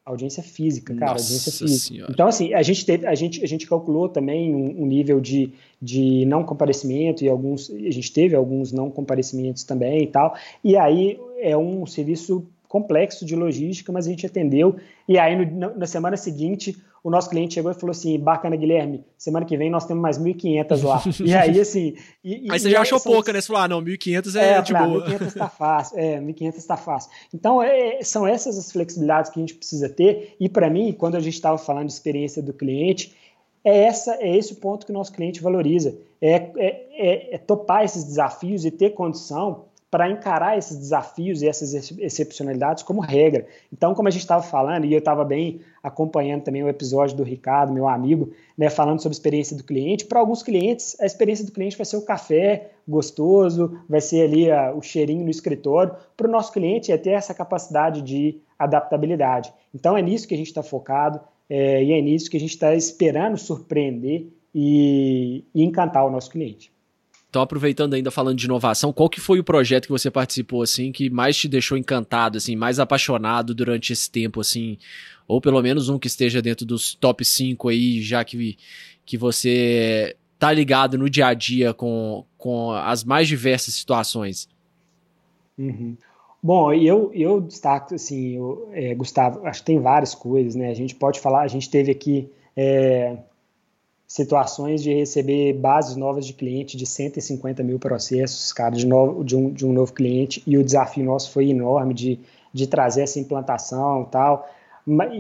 [0.07, 1.93] Audiência física, cara, Nossa audiência física.
[1.93, 2.11] Senhora.
[2.11, 5.51] Então, assim, a gente, teve, a gente, a gente calculou também um, um, nível de,
[5.81, 10.33] de não comparecimento e alguns, a gente teve alguns não comparecimentos também e tal,
[10.63, 14.76] e aí é um serviço complexo de logística, mas a gente atendeu.
[15.07, 19.03] E aí, no, na semana seguinte, o nosso cliente chegou e falou assim: bacana, Guilherme,
[19.18, 21.01] semana que vem nós temos mais 1.500 lá.
[21.24, 21.95] e aí, assim.
[22.24, 23.39] E, aí você já achou pouca, né?
[23.39, 25.09] Você falou: ah, não, 1.500 é, é de boa.
[25.09, 25.99] 1.500 está fácil.
[25.99, 27.11] É, 1.500 está fácil.
[27.34, 30.36] Então, é, são essas as flexibilidades que a gente precisa ter.
[30.39, 33.15] E, para mim, quando a gente estava falando de experiência do cliente,
[33.63, 35.97] é, essa, é esse o ponto que o nosso cliente valoriza.
[36.22, 41.47] É, é, é, é topar esses desafios e ter condição para encarar esses desafios e
[41.47, 43.47] essas excepcionalidades como regra.
[43.71, 47.23] Então, como a gente estava falando, e eu estava bem acompanhando também o episódio do
[47.23, 51.45] Ricardo, meu amigo, né, falando sobre a experiência do cliente, para alguns clientes, a experiência
[51.45, 55.95] do cliente vai ser o café gostoso, vai ser ali a, o cheirinho no escritório.
[56.17, 59.53] Para o nosso cliente é ter essa capacidade de adaptabilidade.
[59.73, 62.49] Então, é nisso que a gente está focado é, e é nisso que a gente
[62.49, 66.75] está esperando surpreender e, e encantar o nosso cliente.
[67.38, 70.91] Então, aproveitando ainda falando de inovação, qual que foi o projeto que você participou, assim,
[70.91, 74.75] que mais te deixou encantado, assim, mais apaixonado durante esse tempo, assim,
[75.27, 78.57] ou pelo menos um que esteja dentro dos top 5 aí, já que,
[79.05, 84.49] que você tá ligado no dia a dia com, com as mais diversas situações?
[85.59, 85.95] Uhum.
[86.41, 90.71] Bom, eu, eu destaco, assim, eu, é, Gustavo, acho que tem várias coisas, né?
[90.71, 93.15] A gente pode falar, a gente teve aqui é,
[94.07, 99.35] situações de receber bases novas de cliente de 150 mil processos, cara, de, novo, de,
[99.35, 102.19] um, de um novo cliente, e o desafio nosso foi enorme de,
[102.53, 104.49] de trazer essa implantação e tal.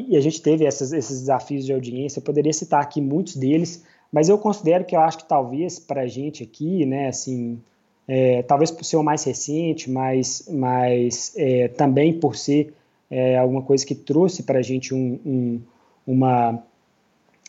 [0.07, 3.83] E a gente teve essas, esses desafios de audiência, eu poderia citar aqui muitos deles,
[4.09, 7.59] mas eu considero que eu acho que talvez para a gente aqui, né, assim,
[8.07, 12.73] é, talvez por ser o mais recente, mas, mas é, também por ser
[13.11, 15.61] é, alguma coisa que trouxe para a gente um, um,
[16.05, 16.63] uma,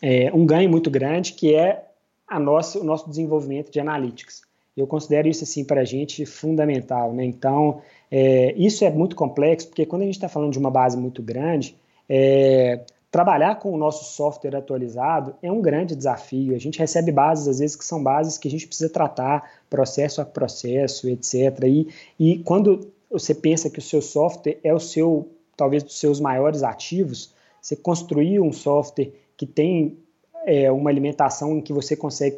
[0.01, 1.85] é, um ganho muito grande, que é
[2.27, 4.41] a nossa, o nosso desenvolvimento de analytics.
[4.77, 7.13] Eu considero isso assim para a gente fundamental.
[7.13, 7.25] Né?
[7.25, 10.97] Então, é, isso é muito complexo, porque quando a gente está falando de uma base
[10.97, 11.75] muito grande,
[12.07, 12.81] é,
[13.11, 16.55] trabalhar com o nosso software atualizado é um grande desafio.
[16.55, 20.21] A gente recebe bases, às vezes, que são bases que a gente precisa tratar processo
[20.21, 21.63] a processo, etc.
[21.65, 21.87] E,
[22.19, 26.63] e quando você pensa que o seu software é o seu, talvez, dos seus maiores
[26.63, 29.97] ativos, você construir um software que tem
[30.45, 32.35] é, uma alimentação em que você consegue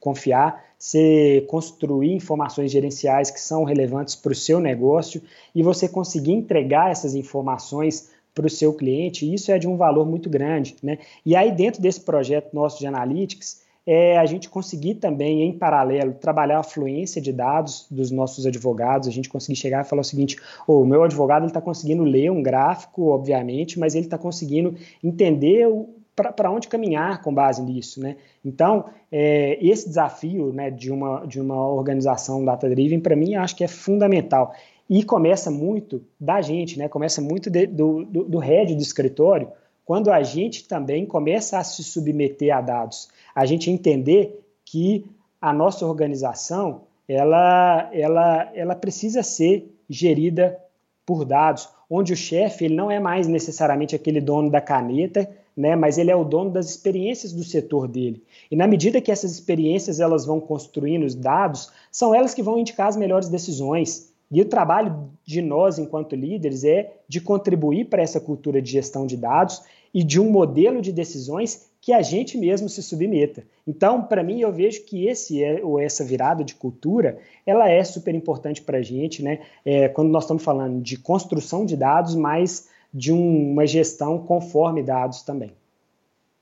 [0.00, 5.22] confiar, você construir informações gerenciais que são relevantes para o seu negócio
[5.54, 10.06] e você conseguir entregar essas informações para o seu cliente, isso é de um valor
[10.06, 10.74] muito grande.
[10.82, 11.00] Né?
[11.24, 16.14] E aí, dentro desse projeto nosso de Analytics, é a gente conseguir também, em paralelo,
[16.14, 20.04] trabalhar a fluência de dados dos nossos advogados, a gente conseguir chegar e falar o
[20.04, 24.74] seguinte, oh, o meu advogado está conseguindo ler um gráfico, obviamente, mas ele está conseguindo
[25.02, 25.66] entender
[26.14, 28.16] para onde caminhar com base nisso, né?
[28.44, 33.64] Então, é, esse desafio né, de, uma, de uma organização data-driven, para mim, acho que
[33.64, 34.52] é fundamental.
[34.88, 36.88] E começa muito da gente, né?
[36.88, 39.48] começa muito de, do, do, do head do escritório,
[39.84, 43.08] quando a gente também começa a se submeter a dados.
[43.34, 45.06] A gente entender que
[45.40, 50.58] a nossa organização ela, ela, ela precisa ser gerida
[51.04, 55.76] por dados, onde o chefe ele não é mais necessariamente aquele dono da caneta, né,
[55.76, 58.22] mas ele é o dono das experiências do setor dele.
[58.50, 62.58] E na medida que essas experiências elas vão construindo os dados, são elas que vão
[62.58, 64.12] indicar as melhores decisões.
[64.30, 69.06] E o trabalho de nós, enquanto líderes, é de contribuir para essa cultura de gestão
[69.06, 73.44] de dados e de um modelo de decisões que a gente mesmo se submeta.
[73.66, 77.82] Então, para mim, eu vejo que esse é, ou essa virada de cultura, ela é
[77.82, 79.40] super importante para a gente, né?
[79.64, 84.82] É, quando nós estamos falando de construção de dados, mas de um, uma gestão conforme
[84.82, 85.52] dados também.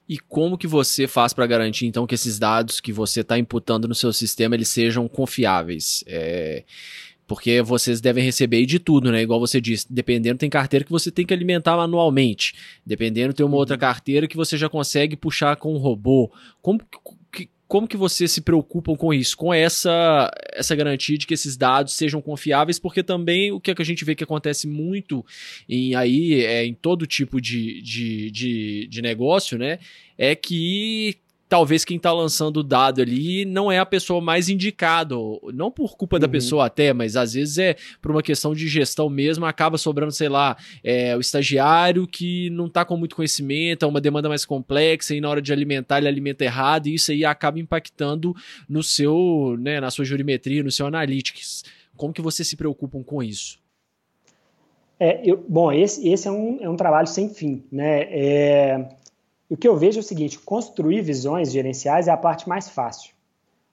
[0.09, 3.87] E como que você faz para garantir, então, que esses dados que você está imputando
[3.87, 6.03] no seu sistema, eles sejam confiáveis?
[6.07, 6.65] É
[7.31, 9.23] porque vocês devem receber de tudo, né?
[9.23, 13.57] Igual você disse, dependendo tem carteira que você tem que alimentar manualmente, dependendo tem uma
[13.57, 13.81] outra uhum.
[13.81, 16.29] carteira que você já consegue puxar com um robô.
[16.61, 16.99] Como que,
[17.71, 21.93] como que vocês se preocupam com isso, com essa essa garantia de que esses dados
[21.93, 25.25] sejam confiáveis, porque também o que, é que a gente vê que acontece muito
[25.68, 29.79] em aí é, em todo tipo de, de, de, de negócio, né?
[30.18, 31.16] É que
[31.51, 35.17] talvez quem está lançando o dado ali não é a pessoa mais indicada,
[35.53, 36.21] não por culpa uhum.
[36.21, 40.13] da pessoa até, mas às vezes é por uma questão de gestão mesmo, acaba sobrando,
[40.13, 44.45] sei lá, é, o estagiário que não está com muito conhecimento, é uma demanda mais
[44.45, 48.33] complexa e na hora de alimentar ele alimenta errado e isso aí acaba impactando
[48.69, 51.65] no seu, né, na sua jurimetria, no seu analytics.
[51.97, 53.59] Como que vocês se preocupam com isso?
[55.01, 58.03] É, eu, bom, esse, esse é, um, é um trabalho sem fim, né?
[58.03, 58.89] É,
[59.51, 63.13] o que eu vejo é o seguinte: construir visões gerenciais é a parte mais fácil.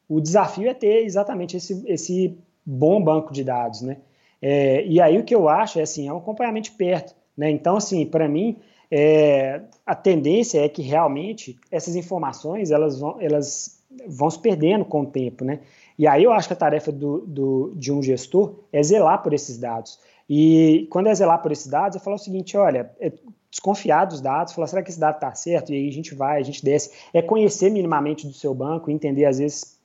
[0.10, 3.98] O desafio é ter exatamente esse, esse bom banco de dados, né?
[4.42, 7.52] É, e aí o que eu acho é assim, é um acompanhamento perto, né?
[7.52, 8.58] Então, assim, para mim,
[8.90, 15.02] é, a tendência é que realmente essas informações elas vão, elas vão se perdendo com
[15.02, 15.60] o tempo, né?
[15.98, 19.34] E aí eu acho que a tarefa do, do, de um gestor é zelar por
[19.34, 20.00] esses dados.
[20.30, 23.12] E quando é zelar por esses dados, eu falo o seguinte: olha, é,
[23.50, 25.72] desconfiar dos dados, falar, será que esse dado está certo?
[25.72, 26.92] E aí a gente vai, a gente desce.
[27.14, 29.78] É conhecer minimamente do seu banco, entender às vezes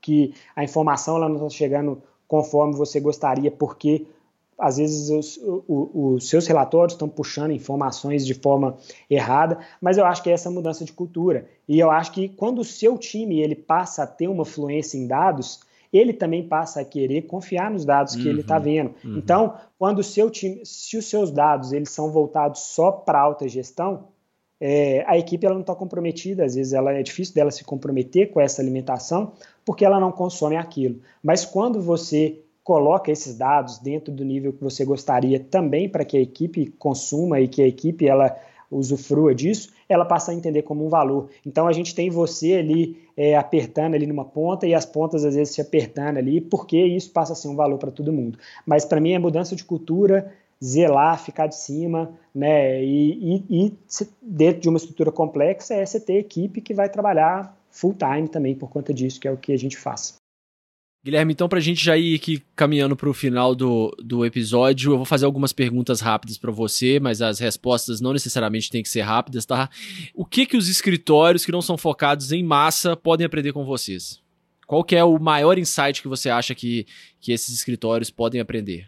[0.00, 4.06] que a informação ela não está chegando conforme você gostaria, porque
[4.58, 5.36] às vezes os,
[5.68, 8.76] os, os seus relatórios estão puxando informações de forma
[9.08, 11.48] errada, mas eu acho que é essa mudança de cultura.
[11.68, 15.06] E eu acho que quando o seu time ele passa a ter uma fluência em
[15.06, 15.60] dados,
[15.92, 18.94] ele também passa a querer confiar nos dados que tá uhum, ele está vendo.
[19.04, 19.18] Uhum.
[19.18, 23.46] Então, quando o seu time, se os seus dados eles são voltados só para alta
[23.46, 24.08] gestão,
[24.58, 28.30] é, a equipe ela não está comprometida, às vezes ela é difícil dela se comprometer
[28.30, 29.32] com essa alimentação,
[29.64, 31.00] porque ela não consome aquilo.
[31.22, 36.16] Mas quando você coloca esses dados dentro do nível que você gostaria também para que
[36.16, 38.36] a equipe consuma e que a equipe ela
[38.76, 41.28] usufrua disso, ela passa a entender como um valor.
[41.44, 45.34] Então a gente tem você ali é, apertando ali numa ponta e as pontas às
[45.34, 48.38] vezes se apertando ali, porque isso passa a ser um valor para todo mundo.
[48.66, 52.82] Mas para mim é mudança de cultura, zelar, ficar de cima, né?
[52.82, 53.78] E, e, e,
[54.22, 58.54] dentro de uma estrutura complexa é você ter equipe que vai trabalhar full time também
[58.54, 60.21] por conta disso, que é o que a gente faz.
[61.04, 64.92] Guilherme, então, para a gente já ir aqui caminhando para o final do, do episódio,
[64.92, 68.88] eu vou fazer algumas perguntas rápidas para você, mas as respostas não necessariamente têm que
[68.88, 69.68] ser rápidas, tá?
[70.14, 74.22] O que que os escritórios que não são focados em massa podem aprender com vocês?
[74.64, 76.86] Qual que é o maior insight que você acha que,
[77.20, 78.86] que esses escritórios podem aprender?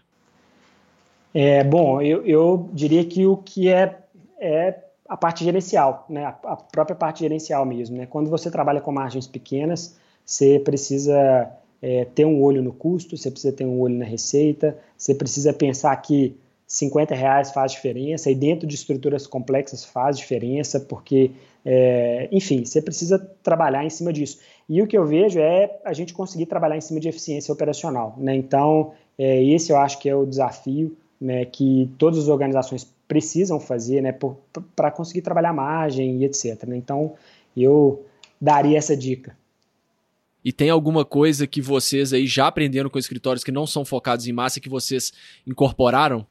[1.35, 3.99] É, bom, eu, eu diria que o que é,
[4.39, 6.27] é a parte gerencial, né?
[6.27, 8.07] A, a própria parte gerencial mesmo, né?
[8.07, 11.51] Quando você trabalha com margens pequenas, você precisa
[11.85, 15.53] é, ter um olho no custo, você precisa ter um olho na receita, você precisa
[15.53, 16.35] pensar que
[16.66, 21.32] 50 reais faz diferença e dentro de estruturas complexas faz diferença, porque,
[21.62, 24.39] é, enfim, você precisa trabalhar em cima disso.
[24.66, 28.14] E o que eu vejo é a gente conseguir trabalhar em cima de eficiência operacional.
[28.16, 28.35] Né?
[28.35, 33.61] Então, é, esse eu acho que é o desafio né, que todas as organizações precisam
[33.61, 34.18] fazer né,
[34.74, 36.64] para conseguir trabalhar margem e etc.
[36.66, 36.78] Né?
[36.78, 37.12] Então,
[37.55, 38.07] eu
[38.41, 39.37] daria essa dica.
[40.45, 44.26] E tem alguma coisa que vocês aí já aprenderam com escritórios que não são focados
[44.26, 45.12] em massa que vocês
[45.47, 46.26] incorporaram?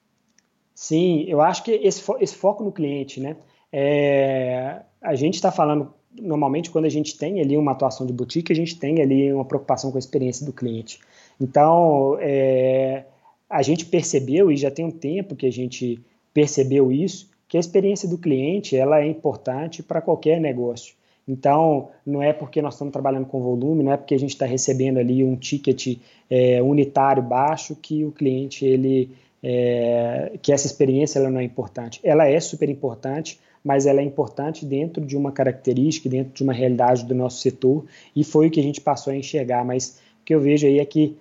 [0.76, 3.38] Sim, eu acho que esse, fo esse foco no cliente, né?
[3.72, 8.52] É, a gente está falando, normalmente, quando a gente tem ali uma atuação de boutique,
[8.52, 11.00] a gente tem ali uma preocupação com a experiência do cliente.
[11.42, 13.06] Então, é,
[13.50, 16.00] a gente percebeu, e já tem um tempo que a gente
[16.34, 20.96] percebeu isso, que a experiência do cliente ela é importante para qualquer negócio.
[21.28, 24.46] Então, não é porque nós estamos trabalhando com volume, não é porque a gente está
[24.46, 25.98] recebendo ali um ticket
[26.30, 29.10] é, unitário baixo que o cliente, ele,
[29.42, 32.00] é, que essa experiência ela não é importante.
[32.04, 36.52] Ela é super importante, mas ela é importante dentro de uma característica, dentro de uma
[36.52, 39.64] realidade do nosso setor, e foi o que a gente passou a enxergar.
[39.64, 41.16] Mas o que eu vejo aí é que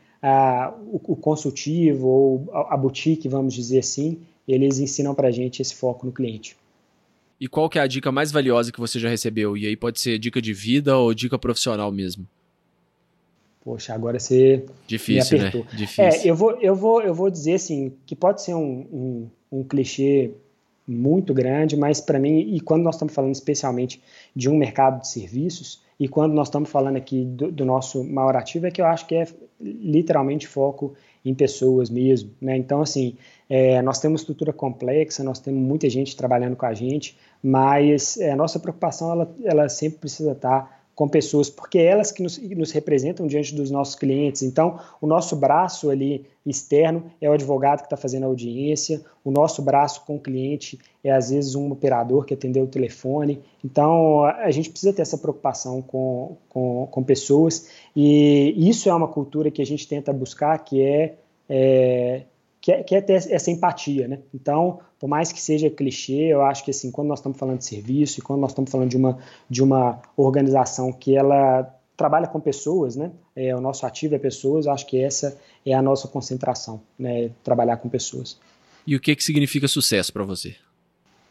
[0.93, 5.75] o, o, consultivo ou a boutique, vamos dizer assim, eles ensinam para a gente esse
[5.75, 6.57] foco no cliente.
[7.43, 9.57] E qual que é a dica mais valiosa que você já recebeu?
[9.57, 12.25] E aí pode ser dica de vida ou dica profissional mesmo.
[13.65, 15.65] Poxa, agora você Difícil, me apertou.
[15.65, 15.71] né?
[15.77, 16.05] Difícil.
[16.05, 19.65] É, eu vou, eu vou, eu vou dizer assim que pode ser um, um, um
[19.65, 20.31] clichê
[20.87, 24.01] muito grande, mas para mim e quando nós estamos falando especialmente
[24.37, 28.37] de um mercado de serviços e quando nós estamos falando aqui do, do nosso maior
[28.37, 29.27] ativo é que eu acho que é
[29.61, 32.57] literalmente foco em pessoas mesmo, né?
[32.57, 33.17] Então assim,
[33.49, 38.31] é, nós temos estrutura complexa, nós temos muita gente trabalhando com a gente, mas é,
[38.31, 42.39] a nossa preocupação ela, ela sempre precisa estar com pessoas, porque é elas que nos,
[42.39, 44.43] nos, representam diante dos nossos clientes.
[44.43, 49.31] Então, o nosso braço ali externo é o advogado que está fazendo a audiência, o
[49.31, 53.41] nosso braço com o cliente é às vezes um operador que atendeu o telefone.
[53.65, 59.09] Então, a, gente precisa ter essa preocupação com, com, com, pessoas e isso é uma
[59.09, 61.15] cultura que a gente tenta buscar, que é,
[61.49, 62.23] é
[62.63, 64.21] que é, que é ter essa empatia, né?
[64.33, 67.65] Então, por mais que seja clichê, eu acho que assim, quando nós estamos falando de
[67.65, 69.19] serviço e quando nós estamos falando de uma,
[69.51, 73.11] de uma organização que ela trabalha com pessoas, né?
[73.35, 75.37] É, o nosso ativo é pessoas, eu acho que essa
[75.67, 77.33] é a nossa concentração, né?
[77.43, 78.39] Trabalhar com pessoas.
[78.87, 80.55] E o que, que significa sucesso para você?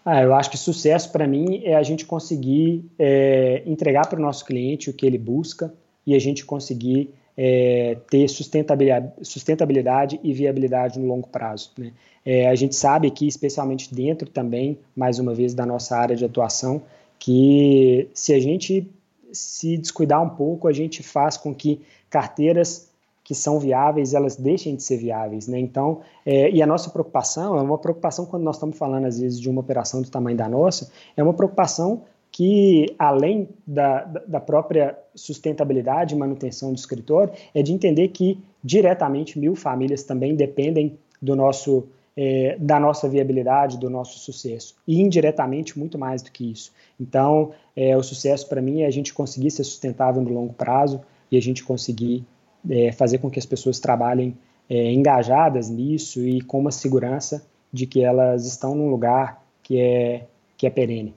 [0.04, 4.22] Ah, eu acho que sucesso para mim é a gente conseguir é, entregar para o
[4.22, 5.74] nosso cliente o que ele busca
[6.06, 7.14] e a gente conseguir
[7.44, 11.72] é, ter sustentabilidade, sustentabilidade e viabilidade no longo prazo.
[11.76, 11.92] Né?
[12.24, 16.24] É, a gente sabe aqui, especialmente dentro também, mais uma vez, da nossa área de
[16.24, 16.84] atuação,
[17.18, 18.88] que se a gente
[19.34, 21.82] se descuidar um pouco, a gente faz com que
[22.12, 22.92] carteiras
[23.24, 25.58] que são viáveis, elas deixem de ser viáveis, né?
[25.58, 29.40] Então, é, e a nossa preocupação é uma preocupação quando nós estamos falando às vezes
[29.40, 34.98] de uma operação do tamanho da nossa, é uma preocupação que, além da, da própria
[35.14, 41.36] sustentabilidade e manutenção do escritório, é de entender que diretamente mil famílias também dependem do
[41.36, 46.72] nosso, é, da nossa viabilidade, do nosso sucesso, e indiretamente muito mais do que isso.
[47.00, 51.02] Então, é, o sucesso para mim é a gente conseguir ser sustentável no longo prazo
[51.30, 52.26] e a gente conseguir
[52.70, 54.38] é, fazer com que as pessoas trabalhem
[54.70, 60.28] é, engajadas nisso e com uma segurança de que elas estão num lugar que é,
[60.58, 61.14] que é perene.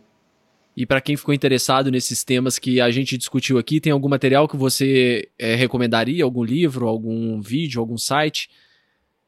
[0.76, 4.48] E para quem ficou interessado nesses temas que a gente discutiu aqui, tem algum material
[4.48, 6.24] que você é, recomendaria?
[6.24, 8.48] Algum livro, algum vídeo, algum site?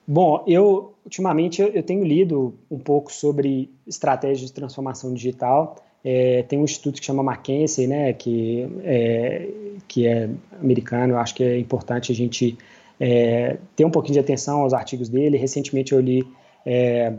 [0.06, 5.76] Bom, eu ultimamente eu, eu tenho lido um pouco sobre estratégias de transformação digital.
[6.04, 9.48] É, tem um instituto que chama McKinsey, né, que é,
[9.88, 11.14] que é americano.
[11.14, 12.56] Eu acho que é importante a gente
[13.00, 15.36] é, ter um pouquinho de atenção aos artigos dele.
[15.36, 16.24] Recentemente eu li
[16.64, 17.12] é,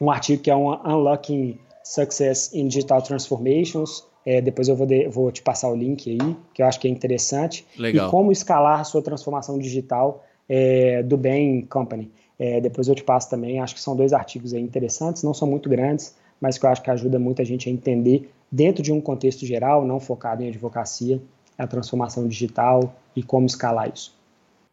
[0.00, 4.04] um artigo que é um Unlocking Success in Digital Transformations.
[4.24, 6.88] É, depois eu vou, de, vou, te passar o link aí, que eu acho que
[6.88, 7.64] é interessante.
[7.78, 8.08] Legal.
[8.08, 12.10] E como escalar a sua transformação digital é, do Bain Company.
[12.38, 13.60] É, depois eu te passo também.
[13.60, 16.82] Acho que são dois artigos aí interessantes, não são muito grandes, mas que eu acho
[16.82, 20.48] que ajuda muito a gente a entender, dentro de um contexto geral, não focado em
[20.48, 21.20] advocacia,
[21.56, 24.12] a transformação digital e como escalar isso.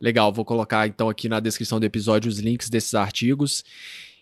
[0.01, 3.63] Legal, vou colocar então aqui na descrição do episódio os links desses artigos.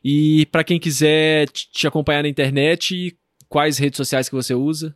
[0.03, 3.15] E para quem quiser te acompanhar na internet,
[3.47, 4.95] quais redes sociais que você usa?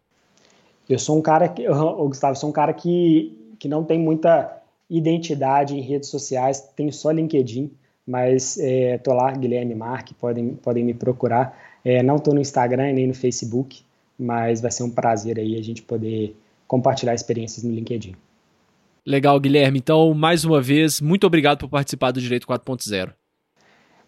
[0.89, 4.61] Eu sou um cara que, eu, Gustavo, sou um cara que, que não tem muita
[4.89, 7.71] identidade em redes sociais, tenho só LinkedIn,
[8.05, 11.57] mas estou é, lá, Guilherme Marque, podem, podem me procurar.
[11.83, 13.83] É, não estou no Instagram nem no Facebook,
[14.17, 16.35] mas vai ser um prazer aí a gente poder
[16.67, 18.15] compartilhar experiências no LinkedIn.
[19.05, 19.79] Legal, Guilherme.
[19.79, 23.13] Então, mais uma vez, muito obrigado por participar do Direito 4.0.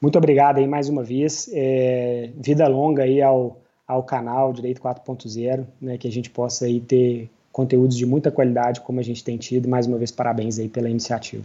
[0.01, 1.49] Muito obrigado aí mais uma vez.
[1.53, 6.79] É, vida longa aí ao, ao canal Direito 4.0, né, que a gente possa aí
[6.79, 9.67] ter conteúdos de muita qualidade como a gente tem tido.
[9.67, 11.43] Mais uma vez, parabéns aí pela iniciativa.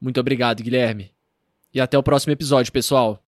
[0.00, 1.10] Muito obrigado, Guilherme.
[1.72, 3.23] E até o próximo episódio, pessoal.